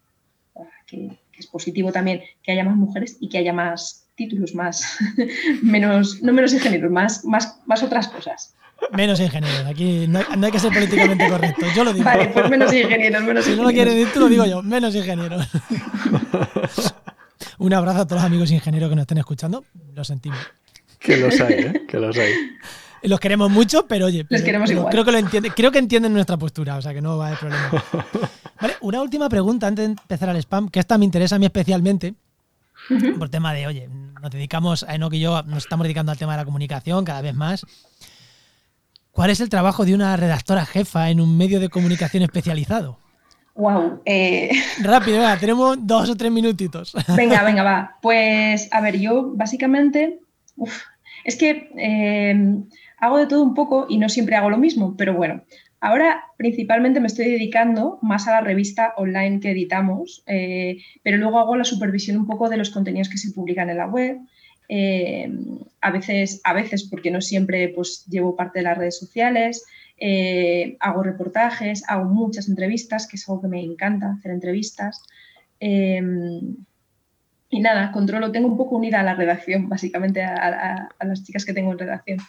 [0.85, 4.97] Que, es positivo también que haya más mujeres y que haya más títulos, más
[5.61, 8.53] menos, no menos ingenieros, más, más, más otras cosas.
[8.93, 12.03] Menos ingenieros, aquí no hay, que ser políticamente correcto, yo lo digo.
[12.03, 14.95] Vale, pues menos ingenieros, menos Si no lo quieres decir tú, lo digo yo, menos
[14.95, 15.47] ingenieros.
[17.59, 20.39] Un abrazo a todos los amigos ingenieros que nos estén escuchando, lo sentimos.
[20.99, 21.85] Que los hay, ¿eh?
[21.87, 22.33] Que los hay.
[23.03, 26.75] Los queremos mucho, pero oye, queremos creo que lo entiende, creo que entienden nuestra postura,
[26.75, 27.83] o sea que no va a haber problema.
[28.61, 31.45] Vale, una última pregunta antes de empezar al spam, que esta me interesa a mí
[31.45, 32.13] especialmente,
[33.17, 33.89] por tema de, oye,
[34.21, 37.21] nos dedicamos, a Enoch y yo nos estamos dedicando al tema de la comunicación cada
[37.21, 37.65] vez más.
[39.11, 42.97] ¿Cuál es el trabajo de una redactora jefa en un medio de comunicación especializado?
[43.55, 44.01] Wow.
[44.05, 44.51] Eh...
[44.81, 46.93] Rápido, venga, tenemos dos o tres minutitos.
[47.15, 47.97] Venga, venga, va.
[48.01, 50.19] Pues, a ver, yo básicamente,
[51.25, 52.63] es que eh,
[52.97, 55.41] hago de todo un poco y no siempre hago lo mismo, pero bueno,
[55.81, 61.39] ahora principalmente me estoy dedicando más a la revista online que editamos, eh, pero luego
[61.39, 64.19] hago la supervisión un poco de los contenidos que se publican en la web.
[64.69, 65.29] Eh,
[65.81, 69.65] a veces, a veces, porque no siempre pues, llevo parte de las redes sociales,
[69.97, 75.03] eh, hago reportajes, hago muchas entrevistas, que es algo que me encanta, hacer entrevistas.
[77.53, 81.53] y nada, controlo, tengo un poco unida a la redacción, básicamente a las chicas que
[81.53, 82.19] tengo en redacción.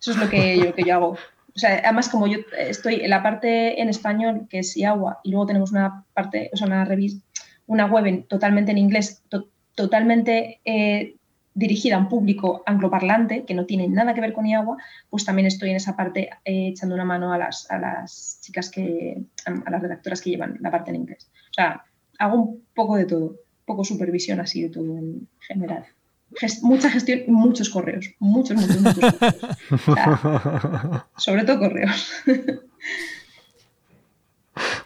[0.00, 1.18] Eso es lo que, yo, que yo hago.
[1.56, 5.30] O sea, además, como yo estoy en la parte en español, que es IAGUA, y
[5.30, 7.24] luego tenemos una parte, o sea, una revista,
[7.66, 9.22] una web totalmente en inglés,
[9.74, 11.14] totalmente eh,
[11.54, 14.76] dirigida a un público angloparlante, que no tiene nada que ver con IAGUA,
[15.10, 18.68] pues también estoy en esa parte eh, echando una mano a las, a las chicas
[18.68, 21.30] que, a las redactoras que llevan la parte en inglés.
[21.50, 21.84] O sea,
[22.18, 25.86] hago un poco de todo, poco supervisión así de todo en general
[26.62, 28.10] mucha gestión y muchos correos.
[28.18, 31.02] Muchos, muchos, muchos correos.
[31.16, 32.12] sobre todo correos.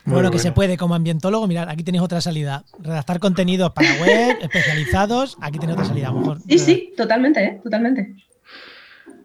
[0.05, 2.65] bueno, que se puede como ambientólogo, mirad, aquí tenéis otra salida.
[2.79, 6.13] Redactar contenidos para web, especializados, aquí tenéis otra salida.
[6.13, 7.61] mejor, sí, sí, totalmente, ¿eh?
[7.63, 8.15] totalmente.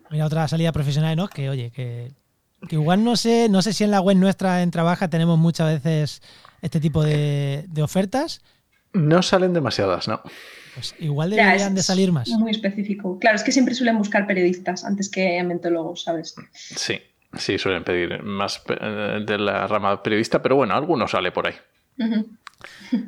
[0.09, 1.27] Mira, otra salida profesional, ¿no?
[1.27, 2.11] Que oye, que,
[2.69, 6.21] igual no sé, no sé si en la web nuestra en Trabaja tenemos muchas veces
[6.61, 8.41] este tipo de, de ofertas.
[8.93, 10.21] No salen demasiadas, ¿no.
[10.73, 12.29] Pues igual deberían de salir más.
[12.29, 13.19] Muy específico.
[13.19, 16.35] Claro, es que siempre suelen buscar periodistas antes que ambientólogos, ¿sabes?
[16.53, 16.99] Sí,
[17.37, 21.55] sí, suelen pedir más eh, de la rama periodista, pero bueno, alguno sale por ahí.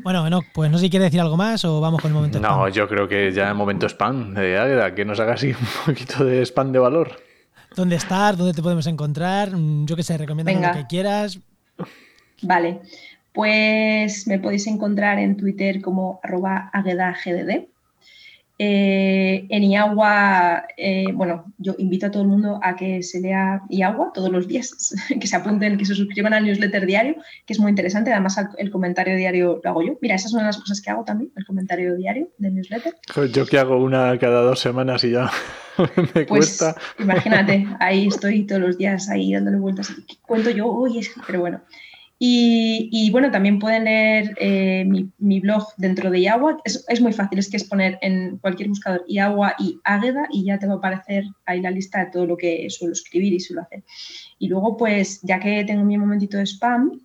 [0.04, 2.38] Bueno, bueno, pues no sé si quiere decir algo más o vamos con el momento
[2.38, 2.52] spam.
[2.52, 5.86] No, yo creo que ya el momento spam de Águeda, que nos haga así un
[5.86, 7.22] poquito de spam de valor.
[7.76, 8.38] ¿Dónde estás?
[8.38, 9.52] ¿Dónde te podemos encontrar?
[9.52, 11.40] Mm, yo que sé, recomienda lo que quieras.
[12.42, 12.82] Vale,
[13.36, 17.68] pues me podéis encontrar en Twitter como arroba aguedagdd.
[18.58, 23.62] Eh, en IAGUA, eh, bueno, yo invito a todo el mundo a que se lea
[23.70, 27.16] IAGUA todos los días, que se apunten, que se suscriban al newsletter diario,
[27.46, 28.14] que es muy interesante.
[28.14, 29.98] Además, el comentario diario lo hago yo.
[30.02, 32.96] Mira, esas son las cosas que hago también, el comentario diario del newsletter.
[33.34, 35.30] Yo que hago una cada dos semanas y ya
[35.98, 36.78] me pues, cuesta.
[37.00, 39.92] Imagínate, ahí estoy todos los días ahí dándole vueltas.
[40.08, 41.06] ¿Qué cuento yo hoy?
[41.28, 41.60] Pero bueno.
[42.18, 46.58] Y, bueno, también pueden leer eh, mi, blog dentro de IAGUA.
[46.64, 50.46] Es, es, muy fácil, es que es poner en cualquier buscador IAGUA y Águeda y
[50.46, 53.40] ya te va a aparecer ahí la lista de todo lo que suelo escribir y
[53.40, 53.84] suelo hacer.
[54.40, 57.02] Y luego, pues, ya que tengo mi momentito de spam,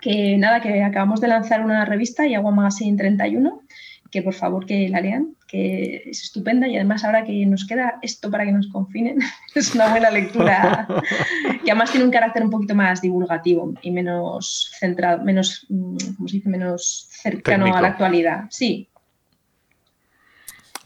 [0.00, 3.62] que nada, que acabamos de lanzar una revista, IAGUA Magazine 31,
[4.10, 7.98] que por favor que la lean, que es estupenda y además ahora que nos queda
[8.02, 9.18] esto para que nos confinen,
[9.54, 10.86] es una buena lectura
[11.64, 16.28] que además tiene un carácter un poquito más divulgativo y menos centrado, menos, mm, ¿cómo
[16.28, 16.48] se dice?
[16.48, 18.44] Menos cercano a la actualidad.
[18.50, 18.88] Sí.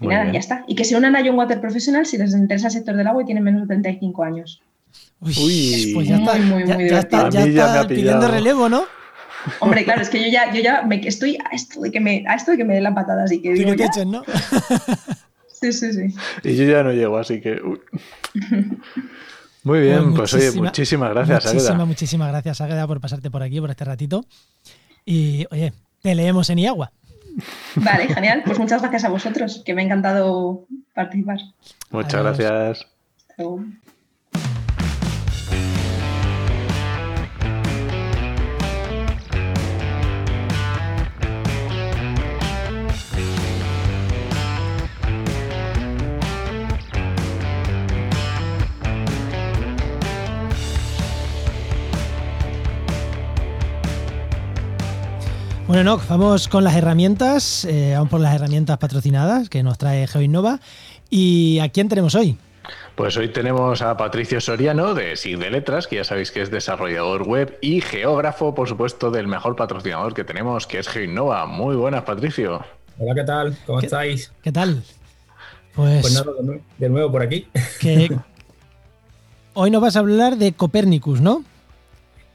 [0.00, 0.64] Y nada, ya está.
[0.66, 3.22] Y que se unan a John Water Professional si les interesa el sector del agua
[3.22, 4.62] y tienen menos de 35 años.
[5.20, 8.84] Uy, pues ya está, muy, muy, ya, está, ya está pidiendo relevo, ¿no?
[9.61, 12.24] Hombre, claro, es que yo ya, yo ya me, estoy a esto de que me,
[12.28, 13.74] a esto de que me den la patada, así que digo.
[13.76, 14.22] Que echen, ¿no?
[15.53, 16.14] sí, sí, sí.
[16.43, 17.61] Y yo ya no llego, así que.
[19.62, 23.70] Muy bien, pues, oye, muchísimas gracias, muchísimas, Muchísimas gracias, Águeda, por pasarte por aquí, por
[23.70, 24.24] este ratito.
[25.05, 26.93] Y oye, te leemos en Iagua.
[27.76, 28.43] Vale, genial.
[28.45, 31.38] Pues muchas gracias a vosotros, que me ha encantado participar.
[31.91, 32.86] Muchas gracias.
[55.70, 60.08] Bueno, no, vamos con las herramientas, eh, vamos por las herramientas patrocinadas que nos trae
[60.08, 60.58] GeoInnova.
[61.10, 62.36] ¿Y a quién tenemos hoy?
[62.96, 66.50] Pues hoy tenemos a Patricio Soriano de SIG de Letras, que ya sabéis que es
[66.50, 71.46] desarrollador web y geógrafo, por supuesto, del mejor patrocinador que tenemos, que es GeoInnova.
[71.46, 72.64] Muy buenas, Patricio.
[72.98, 73.56] Hola, ¿qué tal?
[73.64, 74.32] ¿Cómo estáis?
[74.42, 74.82] ¿Qué tal?
[75.76, 76.32] Pues, pues nada,
[76.78, 77.46] de nuevo por aquí.
[77.78, 78.18] Que
[79.54, 81.44] hoy nos vas a hablar de Copernicus, ¿no?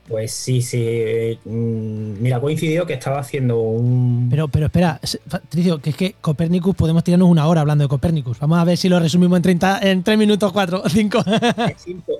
[0.07, 1.39] Pues sí, sí.
[1.45, 4.27] Mm, mira, coincidió que estaba haciendo un.
[4.29, 4.99] Pero, pero espera,
[5.29, 8.39] Patricio, que es que Copernicus podemos tirarnos una hora hablando de Copernicus.
[8.39, 11.23] Vamos a ver si lo resumimos en 30, en 3 minutos, 4 o 5.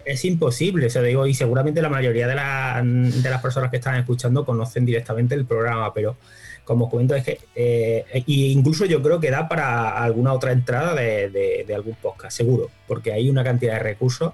[0.04, 4.46] Es, imposible, o sea, digo, y seguramente la mayoría de, las personas que están escuchando
[4.46, 6.16] conocen directamente el programa, pero
[6.64, 10.96] como os comento, es que eh, incluso yo creo que da para alguna otra entrada
[10.96, 11.30] de,
[11.68, 14.34] de, algún podcast, seguro, porque hay una cantidad de recursos.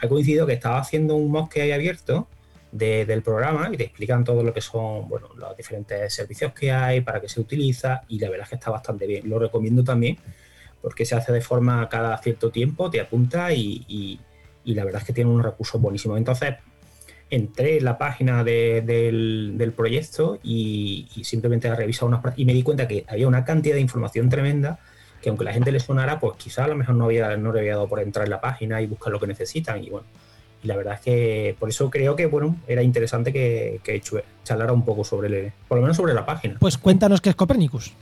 [0.00, 1.72] Ha coincidido que estaba haciendo un mock que hay
[2.72, 6.70] abierto del programa y te explican todo lo que son bueno, los diferentes servicios que
[6.70, 9.28] hay, para qué se utiliza y la verdad es que está bastante bien.
[9.28, 10.18] Lo recomiendo también
[10.80, 14.20] porque se hace de forma cada cierto tiempo, te apunta y,
[14.64, 16.16] la verdad es que tiene unos recursos buenísimos.
[16.16, 16.54] Entonces,
[17.28, 23.04] entré en la página del, proyecto y, simplemente revisado unas y me di cuenta que
[23.08, 24.78] había una cantidad de información tremenda
[25.20, 27.60] que aunque la gente le sonara, pues quizá a lo mejor no, había, no le
[27.60, 29.84] había dado por entrar en la página y buscar lo que necesitan.
[29.84, 30.06] Y bueno,
[30.62, 34.02] y la verdad es que por eso creo que bueno era interesante que, que
[34.44, 36.56] charlara un poco sobre el, por lo menos sobre la página.
[36.58, 37.92] Pues cuéntanos qué es Copernicus.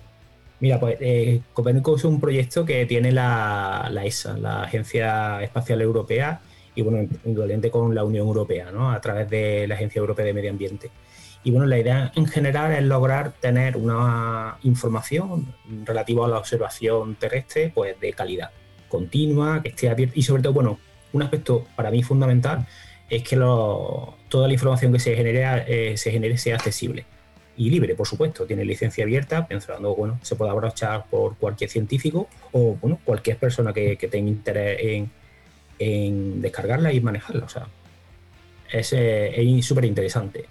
[0.61, 6.41] Mira, pues eh, Copernicus es un proyecto que tiene la, ESA, la Agencia Espacial Europea,
[6.75, 8.91] y bueno, indudablemente con la Unión Europea, ¿no?
[8.91, 10.91] A través de la Agencia Europea de Medio Ambiente.
[11.45, 15.55] Y bueno, la idea en general es lograr tener una información
[15.85, 18.51] relativa a la observación terrestre, pues de calidad
[18.89, 20.79] continua, que esté abierta y sobre todo, bueno,
[21.13, 22.67] un aspecto para mí fundamental
[23.09, 27.07] es que toda la información que se genere, eh, se genere sea accesible
[27.57, 28.47] y libre, por supuesto.
[28.47, 33.73] Tiene licencia abierta, pensando, bueno, se puede aprovechar por cualquier científico o, bueno, cualquier persona
[33.73, 35.11] que, tenga interés en,
[35.79, 37.45] en, descargarla y manejarla.
[37.45, 37.67] O sea,
[38.71, 40.47] es eh, súper interesante.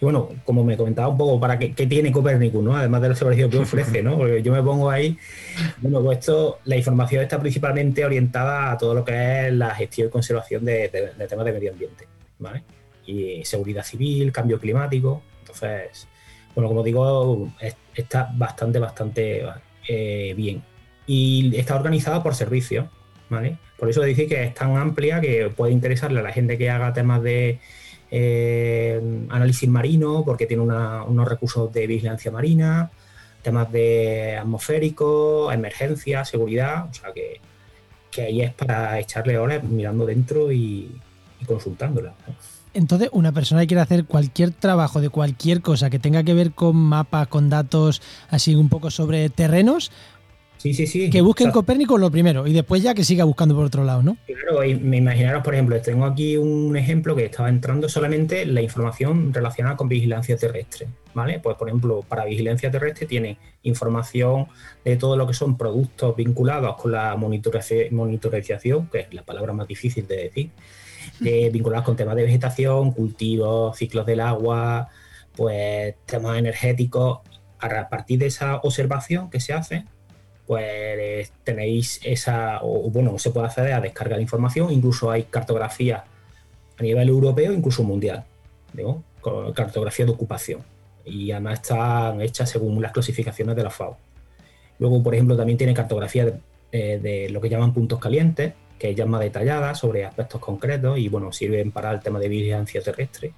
[0.00, 2.76] Y bueno, como me comentaba un poco, ¿para qué, tiene Copernicus, ¿no?
[2.76, 4.16] Además de los servicios que ofrece, ¿no?
[4.16, 5.18] Porque yo me pongo ahí,
[5.78, 10.08] bueno, pues esto, la información está principalmente orientada a todo lo que es la gestión
[10.08, 10.88] y conservación de,
[11.28, 12.06] temas de medio ambiente,
[12.38, 12.62] ¿vale?
[13.06, 15.22] Y seguridad civil, cambio climático.
[15.40, 16.06] Entonces,
[16.54, 17.50] bueno, como digo,
[17.94, 19.44] está bastante, bastante
[19.88, 20.62] eh, bien.
[21.06, 22.86] Y está organizada por servicios,
[23.28, 23.58] ¿vale?
[23.76, 26.92] Por eso decir que es tan amplia que puede interesarle a la gente que haga
[26.92, 27.58] temas de
[28.14, 29.00] eh,
[29.30, 32.90] análisis marino, porque tiene unos recursos de vigilancia marina,
[33.40, 37.40] temas de atmosférico, emergencia, seguridad, o sea que,
[38.22, 40.94] ahí es para echarle horas mirando dentro y,
[41.46, 42.12] consultándola.
[42.74, 46.52] Entonces, una persona que quiere hacer cualquier trabajo de cualquier cosa que tenga que ver
[46.52, 49.90] con mapas, con datos, así un poco sobre terrenos,
[50.62, 51.10] Sí, sí, sí.
[51.10, 53.82] Que busquen O sea, Copérnico lo primero y después ya que siga buscando por otro
[53.82, 54.16] lado, ¿no?
[54.26, 58.62] Claro, y me imaginaros, por ejemplo, tengo aquí un ejemplo que estaba entrando solamente la
[58.62, 61.40] información relacionada con vigilancia terrestre, ¿vale?
[61.40, 64.46] Pues, por ejemplo, para vigilancia terrestre tiene información
[64.84, 69.52] de todo lo que son productos vinculados con la monitorización, monitorización, que es la palabra
[69.52, 70.50] más difícil de decir,
[71.24, 74.90] eh, vinculados con temas de vegetación, cultivos, ciclos del agua,
[75.34, 77.18] pues temas energéticos.
[77.58, 79.86] A partir de esa observación que se hace,
[80.52, 86.04] pues tenéis esa, o bueno, se puede acceder a descargar información, incluso hay cartografía
[86.78, 88.26] a nivel europeo, incluso mundial,
[89.54, 90.60] cartografía de ocupación.
[91.06, 93.96] Y además están hechas según las clasificaciones de la FAO.
[94.78, 96.34] Luego, por ejemplo, también tiene cartografía de,
[96.70, 100.98] eh, de lo que llaman puntos calientes, que ya es más detallada sobre aspectos concretos
[100.98, 103.32] y bueno, sirven para el tema de vigilancia terrestre.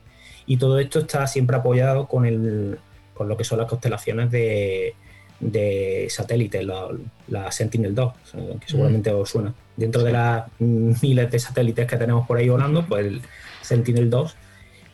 [0.47, 2.77] Y todo esto está siempre apoyado con, el,
[3.15, 4.97] con lo que son las constelaciones de,
[5.41, 6.89] de satélites, la,
[7.29, 8.13] la Sentinel-2,
[8.61, 9.53] que seguramente os suena.
[9.77, 13.21] Dentro de las miles de satélites que tenemos por ahí volando, pues el
[13.63, 14.35] Sentinel-2,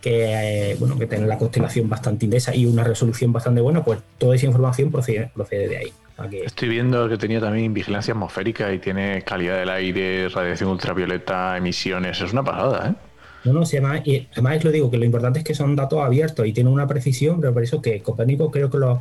[0.01, 4.01] que, eh, bueno, que tiene la constelación bastante indensa y una resolución bastante buena, pues
[4.19, 5.93] toda esa información procede, procede de ahí.
[6.17, 10.29] O sea que- Estoy viendo que tenía también vigilancia atmosférica y tiene calidad del aire,
[10.31, 12.21] radiación ultravioleta, emisiones.
[12.21, 12.95] Es una pasada, ¿eh?
[13.45, 15.75] No, no, sí, además, y además es lo digo, que lo importante es que son
[15.77, 18.99] datos abiertos y tienen una precisión, pero por eso que Copérnico creo que los,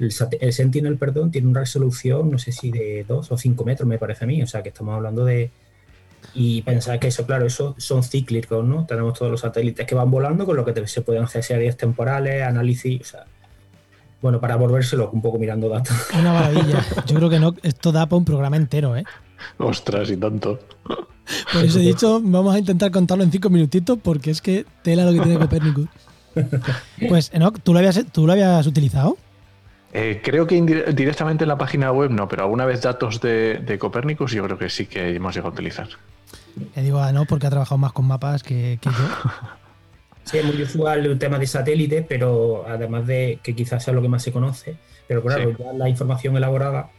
[0.00, 3.64] el, sat- el Sentinel, perdón, tiene una resolución, no sé si de 2 o 5
[3.64, 5.50] metros, me parece a mí, o sea que estamos hablando de...
[6.34, 8.84] Y pensar que eso, claro, eso son cíclicos, ¿no?
[8.86, 11.76] Tenemos todos los satélites que van volando, con lo que te- se pueden hacer series
[11.76, 13.24] temporales, análisis, o sea...
[14.22, 15.96] Bueno, para volvérselo un poco mirando datos.
[16.18, 16.84] Una maravilla.
[17.06, 19.04] Yo creo que no, esto da para un programa entero, ¿eh?
[19.56, 20.58] Ostras, y tanto.
[21.54, 25.06] Por eso he dicho, vamos a intentar contarlo en cinco minutitos porque es que tela
[25.06, 25.88] lo que tiene Copernicus.
[27.08, 29.16] Pues, Enoch, ¿tú lo habías, tú lo habías utilizado?
[29.92, 33.58] Eh, creo que indire- directamente en la página web no, pero alguna vez datos de,
[33.58, 35.88] de Copernicus yo creo que sí que hemos llegado a utilizar.
[36.76, 38.96] Le digo a no porque ha trabajado más con mapas que, que yo.
[40.22, 44.00] Sí, es muy usual el tema de satélites, pero además de que quizás sea lo
[44.02, 44.76] que más se conoce,
[45.08, 45.56] pero claro, Sí.
[45.58, 46.90] ya la información elaborada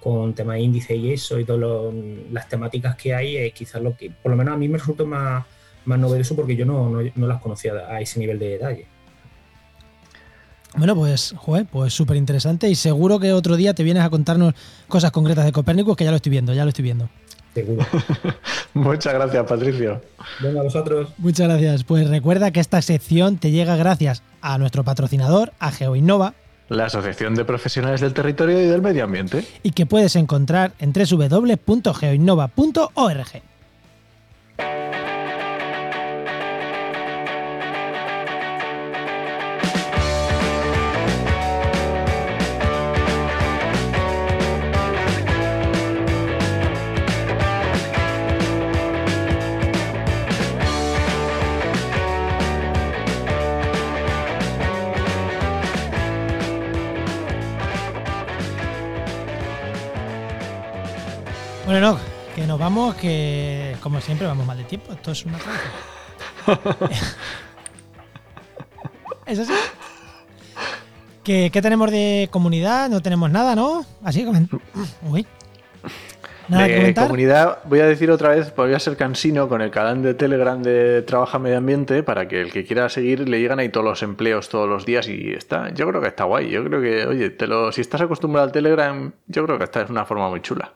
[0.00, 1.92] con temas de índice y eso y todas
[2.32, 5.04] las temáticas que hay es quizás lo que, por lo menos a mí me resulta
[5.04, 5.44] más,
[5.84, 8.86] más novedoso porque yo no, no, no las conocía a ese nivel de detalle.
[10.76, 14.54] Bueno, pues, joder, pues súper interesante y seguro que otro día te vienes a contarnos
[14.88, 17.08] cosas concretas de Copérnicus que ya lo estoy viendo, ya lo estoy viendo.
[17.54, 17.84] Seguro.
[18.74, 20.00] Muchas gracias, Patricio.
[20.40, 21.08] Venga, vosotros.
[21.18, 21.82] Muchas gracias.
[21.82, 26.34] Pues recuerda que esta sección te llega gracias a nuestro patrocinador, a GeoInnova,
[26.68, 29.44] La Asociación de Profesionales del Territorio y del Medio Ambiente.
[29.64, 33.42] y que puedes encontrar en www.geoinnova.org.
[62.34, 64.92] Que nos vamos, que como siempre vamos mal de tiempo.
[64.92, 65.50] Esto es una cosa.
[69.26, 69.52] ¿Es así?
[71.24, 72.88] ¿Qué, qué tenemos de comunidad?
[72.88, 73.84] No tenemos nada, ¿no?
[74.04, 74.48] Así comen-
[75.08, 75.26] Uy.
[76.48, 77.04] Nada que de comentar.
[77.04, 80.60] comunidad, voy a decir otra vez, voy a ser cansino con el canal de Telegram
[80.60, 84.02] de Trabaja Medio Ambiente para que el que quiera seguir le llegan ahí todos los
[84.02, 86.50] empleos todos los días y está, yo creo que está guay.
[86.50, 89.82] Yo creo que, oye, te lo, si estás acostumbrado al Telegram, yo creo que esta
[89.82, 90.72] es una forma muy chula.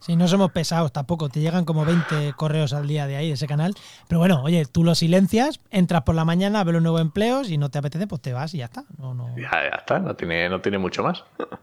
[0.00, 3.34] Si no somos pesados tampoco, te llegan como 20 correos al día de ahí, de
[3.34, 3.74] ese canal.
[4.06, 7.58] Pero bueno, oye, tú lo silencias, entras por la mañana, ves los nuevos empleos y
[7.58, 8.84] no te apetece, pues te vas y ya está.
[8.96, 9.34] No, no.
[9.36, 11.24] Ya, ya está, no tiene, no tiene mucho más.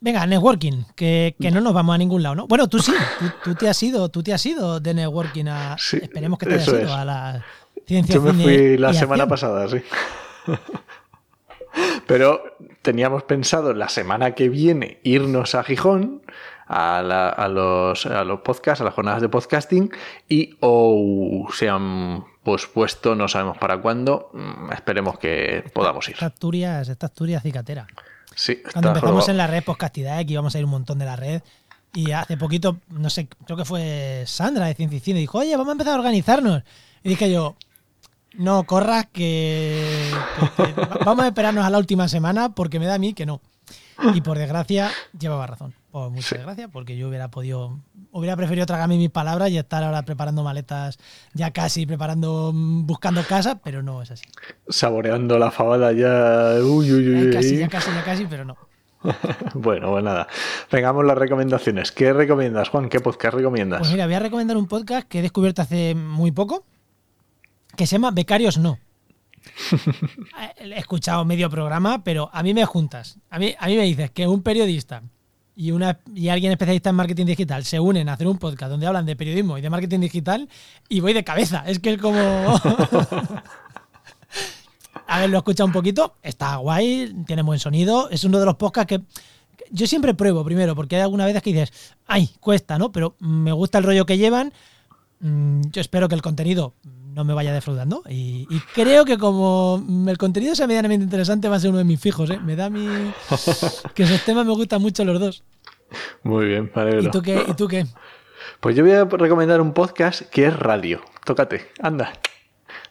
[0.00, 2.46] Venga, networking, que, que no nos vamos a ningún lado, ¿no?
[2.46, 5.76] Bueno, tú sí, tú, tú te has ido, tú te has ido de networking a.
[5.78, 6.90] Sí, esperemos que te hayas ido es.
[6.90, 7.44] a la
[7.86, 9.28] ciencia Yo me fui la semana acción.
[9.28, 9.82] pasada, sí.
[12.06, 12.53] Pero
[12.84, 16.22] teníamos pensado la semana que viene irnos a Gijón
[16.68, 19.90] a, la- a los, a los podcasts, a las jornadas de podcasting
[20.28, 24.30] y o se han pospuesto, no sabemos para cuándo.
[24.34, 26.14] Mm, Esperemos que podamos ir.
[26.14, 27.86] Esta Asturias, esta Asturias cicatera.
[28.36, 29.30] Sí, Cuando empezamos jorobado.
[29.30, 31.42] en la red Podcastidad, que íbamos a ir un montón de la red,
[31.94, 35.52] y hace poquito, no sé, creo que fue Sandra de Ciencia y Cine, dijo, oye,
[35.56, 36.62] vamos a empezar a organizarnos.
[37.04, 37.54] Y dije yo,
[38.38, 40.10] no corras, que,
[40.56, 43.14] que- que va- vamos a esperarnos a la última semana porque me da a mí
[43.14, 43.40] que no.
[44.12, 45.72] Y por desgracia, llevaba razón.
[45.92, 46.34] Por mucha Sí.
[46.34, 47.78] desgracia, porque yo hubiera podido,
[48.10, 50.98] hubiera preferido tragarme mis palabras y estar ahora preparando maletas,
[51.32, 54.24] ya casi preparando, mm, buscando casa, pero no es así.
[54.68, 56.60] Saboreando la fabada ya.
[56.64, 58.56] Uy, uy, uy, Ya casi, ya casi, ya casi, pero no.
[59.54, 60.26] bueno, pues nada.
[60.72, 61.92] Vengamos las recomendaciones.
[61.92, 62.88] ¿Qué recomiendas, Juan?
[62.88, 63.78] ¿Qué podcast recomiendas?
[63.80, 66.64] Pues mira, voy a recomendar un podcast que he descubierto hace muy poco,
[67.76, 68.78] que se llama Becarios No.
[70.58, 73.18] he escuchado medio programa, pero a mí me juntas.
[73.30, 75.02] A mí, a mí me dices que un periodista
[75.56, 78.86] y, una, y alguien especialista en marketing digital se unen a hacer un podcast donde
[78.86, 80.48] hablan de periodismo y de marketing digital
[80.88, 81.62] y voy de cabeza.
[81.66, 82.18] Es que es como...
[85.06, 88.46] a ver, lo he escuchado un poquito, está guay, tiene buen sonido, es uno de
[88.46, 89.02] los podcasts que
[89.70, 91.72] yo siempre pruebo primero, porque hay algunas veces que dices,
[92.06, 92.92] ay, cuesta, ¿no?
[92.92, 94.52] Pero me gusta el rollo que llevan,
[95.20, 96.74] mm, yo espero que el contenido
[97.14, 101.60] no me vaya defraudando y, creo que como el contenido sea medianamente interesante va a
[101.60, 102.38] ser uno de mis fijos, ¿eh?
[102.44, 102.86] Me da mi...
[103.94, 105.44] que esos temas me gustan mucho los dos.
[106.22, 107.02] Muy bien, vale.
[107.02, 107.44] ¿Y tú qué?
[107.46, 107.86] ¿Y tú qué?
[108.60, 111.02] Pues yo voy a recomendar un podcast que es radio.
[111.24, 112.12] Tócate, anda.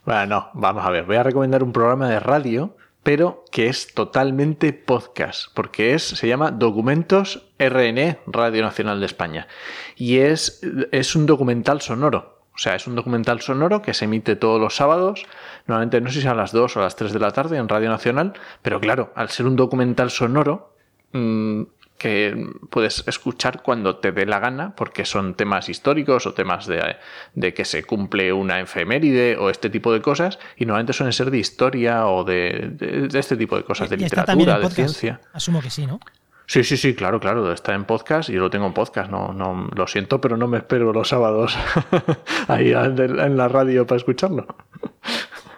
[0.06, 3.94] Bueno, no, vamos a ver, voy a recomendar un programa de radio, pero que es
[3.94, 9.48] totalmente podcast, porque es, se llama Documentos RN, Radio Nacional de España.
[9.96, 10.62] Y es,
[10.92, 12.33] es un documental sonoro.
[12.56, 15.26] O sea, es un documental sonoro que se emite todos los sábados.
[15.68, 17.68] Normalmente no sé si a las 2 o a las 3 de la tarde en
[17.68, 18.34] Radio Nacional.
[18.62, 20.76] Pero claro, al ser un documental sonoro,
[21.14, 21.64] mm,
[21.98, 22.36] que
[22.70, 27.64] puedes escuchar cuando te dé la gana, porque son temas históricos o temas de, que
[27.64, 32.08] se cumple una efeméride o este tipo de cosas, y normalmente suelen ser de historia
[32.08, 35.22] o de, este tipo de cosas, de literatura, de ciencia.
[35.32, 36.02] Asumo que sí, ¿no?
[36.46, 39.34] Sí, sí, sí, claro, claro, está en podcast y yo lo tengo en podcast, no,
[39.34, 41.58] no, lo siento, pero no me espero los sábados
[42.48, 44.46] ahí en la radio para escucharlo.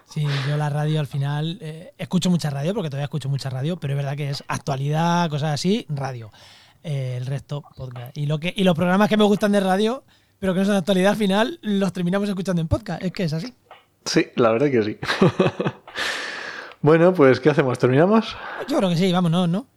[0.06, 3.78] Sí, yo la radio al final eh, escucho mucha radio porque todavía escucho mucha radio,
[3.78, 6.32] pero es verdad que es actualidad, cosas así, radio.
[6.84, 8.16] Eh, el resto, podcast.
[8.16, 10.06] Y, lo que, y los programas que me gustan de radio,
[10.40, 13.04] pero que no son de actualidad, al final los terminamos escuchando en podcast.
[13.04, 13.54] Es que es así.
[14.06, 14.98] Sí, la verdad que sí.
[16.82, 17.78] bueno, pues ¿qué hacemos?
[17.78, 18.38] ¿Terminamos?
[18.70, 19.68] Yo creo que sí, vámonos, ¿no?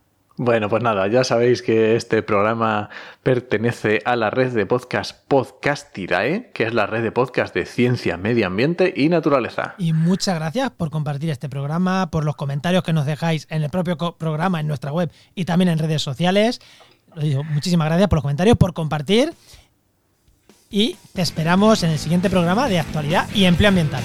[0.40, 2.90] Bueno, pues nada, ya sabéis que este programa
[3.24, 8.16] pertenece a la red de podcast Podcastirae, que es la red de podcast de ciencia,
[8.16, 9.74] medio ambiente y naturaleza.
[9.78, 13.70] Y muchas gracias por compartir este programa, por los comentarios que nos dejáis en el
[13.70, 16.60] propio programa, en nuestra web y también en redes sociales.
[17.50, 19.34] muchísimas gracias por los comentarios, por compartir.
[20.70, 24.04] Y te esperamos en el siguiente programa de actualidad y empleo ambiental.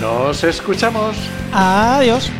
[0.00, 1.14] Nos escuchamos.
[1.52, 2.30] Adiós.